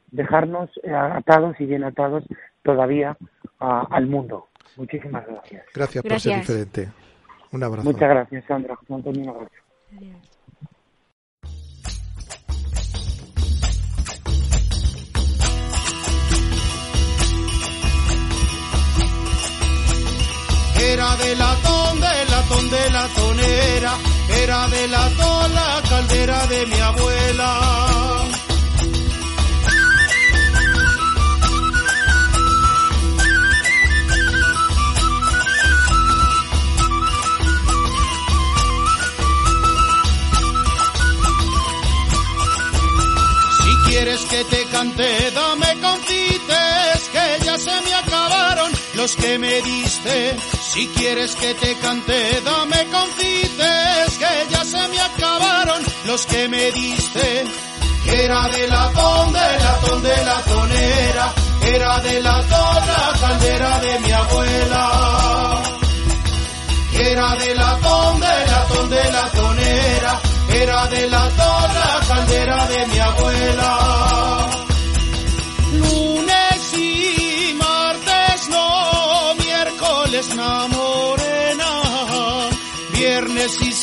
dejarnos 0.09 0.71
eh, 0.83 0.91
atados 0.91 1.55
y 1.59 1.65
bien 1.65 1.83
atados 1.83 2.23
todavía 2.63 3.15
a, 3.59 3.87
al 3.91 4.07
mundo. 4.07 4.47
Muchísimas 4.77 5.25
gracias. 5.27 5.65
Gracias, 5.75 6.03
por 6.03 6.19
ser 6.19 6.39
diferente. 6.39 6.89
Un 7.51 7.63
abrazo. 7.63 7.83
Muchas 7.83 8.09
gracias, 8.09 8.45
Sandra. 8.45 8.77
Antonio, 8.89 9.21
un 9.21 9.29
abrazo. 9.29 9.55
Era 20.93 21.15
de 21.15 21.35
latón, 21.37 22.01
de 22.01 22.25
latón, 22.25 22.69
de 22.69 22.89
latonera, 22.89 23.93
era 24.43 24.67
de 24.67 24.87
latón 24.89 25.55
la 25.55 25.81
caldera 25.89 26.47
de 26.47 26.65
mi 26.65 26.79
abuela. 26.79 28.27
Si 43.63 43.89
quieres 43.89 44.21
que 44.25 44.43
te 44.43 44.65
cante, 44.65 45.31
dame 45.31 45.79
confites, 45.79 47.09
que 47.13 47.45
ya 47.45 47.57
se 47.57 47.81
me 47.81 47.93
acabaron 47.93 48.71
los 48.95 49.15
que 49.15 49.39
me 49.39 49.61
diste. 49.61 50.35
Si 50.73 50.87
quieres 50.87 51.35
que 51.35 51.53
te 51.53 51.75
cante, 51.79 52.39
dame 52.45 52.87
confites, 52.89 54.17
que 54.17 54.47
ya 54.49 54.63
se 54.63 54.87
me 54.87 55.01
acabaron 55.01 55.83
los 56.05 56.25
que 56.25 56.47
me 56.47 56.71
diste. 56.71 57.43
Era 58.05 58.47
de 58.47 58.67
latón, 58.69 59.33
de 59.33 59.59
latón, 59.59 60.01
de 60.01 60.25
latonera, 60.25 61.33
era 61.73 61.99
de 61.99 62.21
latón 62.21 62.87
la 62.87 63.19
caldera 63.19 63.79
de 63.79 63.99
mi 63.99 64.11
abuela. 64.13 65.61
Era 66.93 67.35
de 67.35 67.55
latón, 67.55 68.19
de 68.21 68.45
latón, 68.47 68.89
de 68.89 69.11
latonera, 69.11 70.21
era 70.53 70.87
de 70.87 71.09
latón 71.09 71.73
la 71.73 71.99
caldera 72.07 72.65
de 72.67 72.85
mi 72.87 72.97
abuela. 72.97 74.40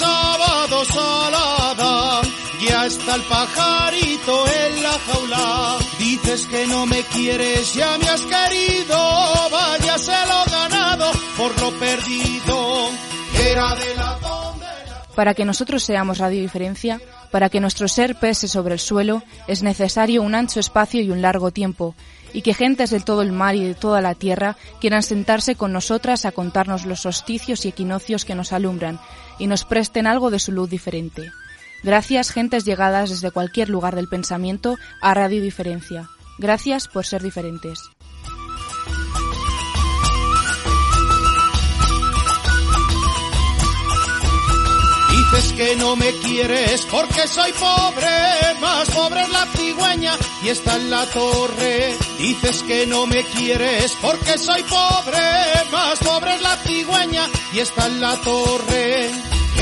Sábado 0.02 0.84
salada. 0.84 2.22
Ya 2.60 2.86
está 2.86 3.14
el 3.14 3.22
pajarito 3.22 4.34
en 4.46 4.82
la 4.82 4.96
jaula. 5.06 5.76
Dices 5.98 6.46
que 6.46 6.66
no 6.66 6.86
me 6.86 7.02
quieres, 7.14 7.74
ya 7.74 7.98
me 7.98 8.08
has 8.08 8.22
querido. 8.22 8.98
Váyase 9.50 10.18
lo 10.32 10.40
ganado 10.50 11.06
por 11.36 11.60
lo 11.60 11.70
perdido. 11.78 12.88
Para 15.14 15.34
que 15.34 15.44
nosotros 15.44 15.82
seamos 15.82 16.18
radiodiferencia, 16.18 17.00
para 17.32 17.48
que 17.48 17.60
nuestro 17.60 17.88
ser 17.88 18.14
pese 18.14 18.46
sobre 18.46 18.74
el 18.74 18.78
suelo, 18.78 19.22
es 19.48 19.62
necesario 19.64 20.22
un 20.22 20.34
ancho 20.34 20.60
espacio 20.60 21.02
y 21.02 21.10
un 21.10 21.22
largo 21.22 21.50
tiempo, 21.50 21.96
y 22.32 22.42
que 22.42 22.54
gentes 22.54 22.90
de 22.90 23.00
todo 23.00 23.22
el 23.22 23.32
mar 23.32 23.56
y 23.56 23.64
de 23.64 23.74
toda 23.74 24.00
la 24.00 24.14
tierra 24.14 24.56
quieran 24.80 25.02
sentarse 25.02 25.56
con 25.56 25.72
nosotras 25.72 26.24
a 26.24 26.30
contarnos 26.30 26.86
los 26.86 27.00
solsticios 27.00 27.64
y 27.64 27.70
equinoccios 27.70 28.24
que 28.24 28.36
nos 28.36 28.52
alumbran, 28.52 29.00
y 29.38 29.46
nos 29.46 29.64
presten 29.64 30.06
algo 30.06 30.30
de 30.30 30.38
su 30.38 30.52
luz 30.52 30.70
diferente. 30.70 31.30
Gracias, 31.82 32.30
gentes 32.30 32.64
llegadas 32.64 33.10
desde 33.10 33.30
cualquier 33.30 33.68
lugar 33.68 33.94
del 33.94 34.08
pensamiento 34.08 34.76
a 35.00 35.14
Radio 35.14 35.40
Diferencia. 35.42 36.08
Gracias 36.38 36.88
por 36.88 37.06
ser 37.06 37.22
diferentes. 37.22 37.90
Dices 45.38 45.52
que 45.52 45.76
no 45.76 45.94
me 45.94 46.12
quieres 46.14 46.84
porque 46.90 47.28
soy 47.28 47.52
pobre, 47.52 48.56
más 48.60 48.90
pobre 48.90 49.22
es 49.22 49.30
la 49.30 49.46
cigüeña 49.46 50.16
y 50.42 50.48
está 50.48 50.74
en 50.74 50.90
la 50.90 51.06
torre. 51.06 51.96
Dices 52.18 52.64
que 52.64 52.88
no 52.88 53.06
me 53.06 53.22
quieres 53.22 53.96
porque 54.02 54.36
soy 54.36 54.64
pobre, 54.64 55.22
más 55.70 55.96
pobre 56.00 56.34
es 56.34 56.42
la 56.42 56.56
cigüeña 56.56 57.22
y 57.52 57.60
está 57.60 57.86
en 57.86 58.00
la 58.00 58.16
torre. 58.16 59.10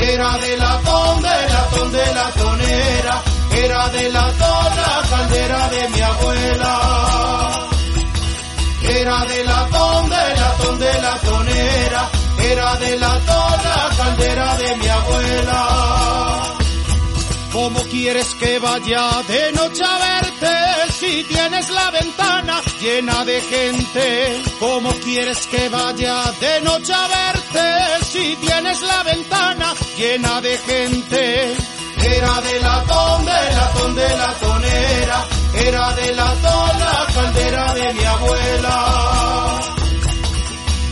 Era 0.01 0.37
de 0.39 0.57
latón, 0.57 1.21
de 1.21 1.29
latón, 1.29 1.91
de 1.91 2.05
latonera, 2.15 3.23
era 3.55 3.89
de 3.89 4.09
latón 4.09 4.75
la 4.77 5.03
caldera 5.07 5.69
de 5.69 5.89
mi 5.89 6.01
abuela. 6.01 7.69
Era 8.81 9.25
de 9.25 9.43
latón, 9.43 10.09
de 10.09 10.35
latón, 10.39 10.79
de 10.79 11.01
latonera, 11.03 12.09
era 12.51 12.75
de 12.77 12.97
la 12.97 13.19
caldera 13.97 14.57
de 14.57 14.75
mi 14.77 14.87
abuela. 14.87 16.57
¿Cómo 17.51 17.81
quieres 17.83 18.35
que 18.35 18.59
vaya 18.59 19.09
de 19.27 19.51
noche 19.53 19.83
a 19.83 19.97
verte 19.97 20.53
si 20.99 21.23
tienes 21.23 21.69
la 21.69 21.91
ventana 21.91 22.61
llena 22.79 23.25
de 23.25 23.41
gente? 23.41 24.43
¿Cómo 24.59 24.91
quieres 25.03 25.47
que 25.47 25.67
vaya 25.69 26.21
de 26.39 26.61
noche 26.61 26.93
a 26.93 27.07
verte 27.07 28.05
si 28.05 28.35
tienes 28.37 28.81
la 28.81 29.03
ventana 29.03 29.73
llena 29.97 30.39
de 30.41 30.57
gente? 30.57 31.55
Era 31.97 32.41
de 32.41 32.59
latón, 32.61 33.25
de 33.25 34.01
de 34.01 34.17
latonera, 34.17 35.25
era 35.55 35.93
de 35.93 36.15
latón 36.15 36.79
la 36.79 37.07
caldera 37.13 37.73
de 37.73 37.93
mi 37.93 38.03
abuela. 38.03 39.66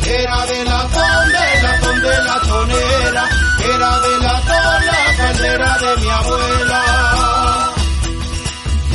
Era 0.07 0.45
de 0.45 0.63
latón, 0.63 1.31
de 1.31 1.61
latón, 1.63 2.01
de 2.01 2.23
latonera, 2.23 3.29
era 3.73 3.99
de 3.99 4.19
latón 4.19 4.85
la 4.85 5.17
caldera 5.17 5.77
de 5.79 5.97
mi 5.97 6.09
abuela. 6.09 7.73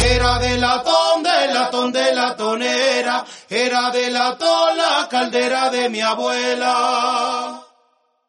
Era 0.04 0.38
de 0.38 0.58
latón, 0.58 1.22
de 1.22 1.52
latón, 1.52 1.92
de 1.92 2.14
latonera, 2.14 3.24
era 3.48 3.90
de 3.90 4.10
latón 4.10 4.76
la 4.76 5.08
caldera 5.08 5.70
de 5.70 5.88
mi 5.88 6.00
abuela. 6.00 7.69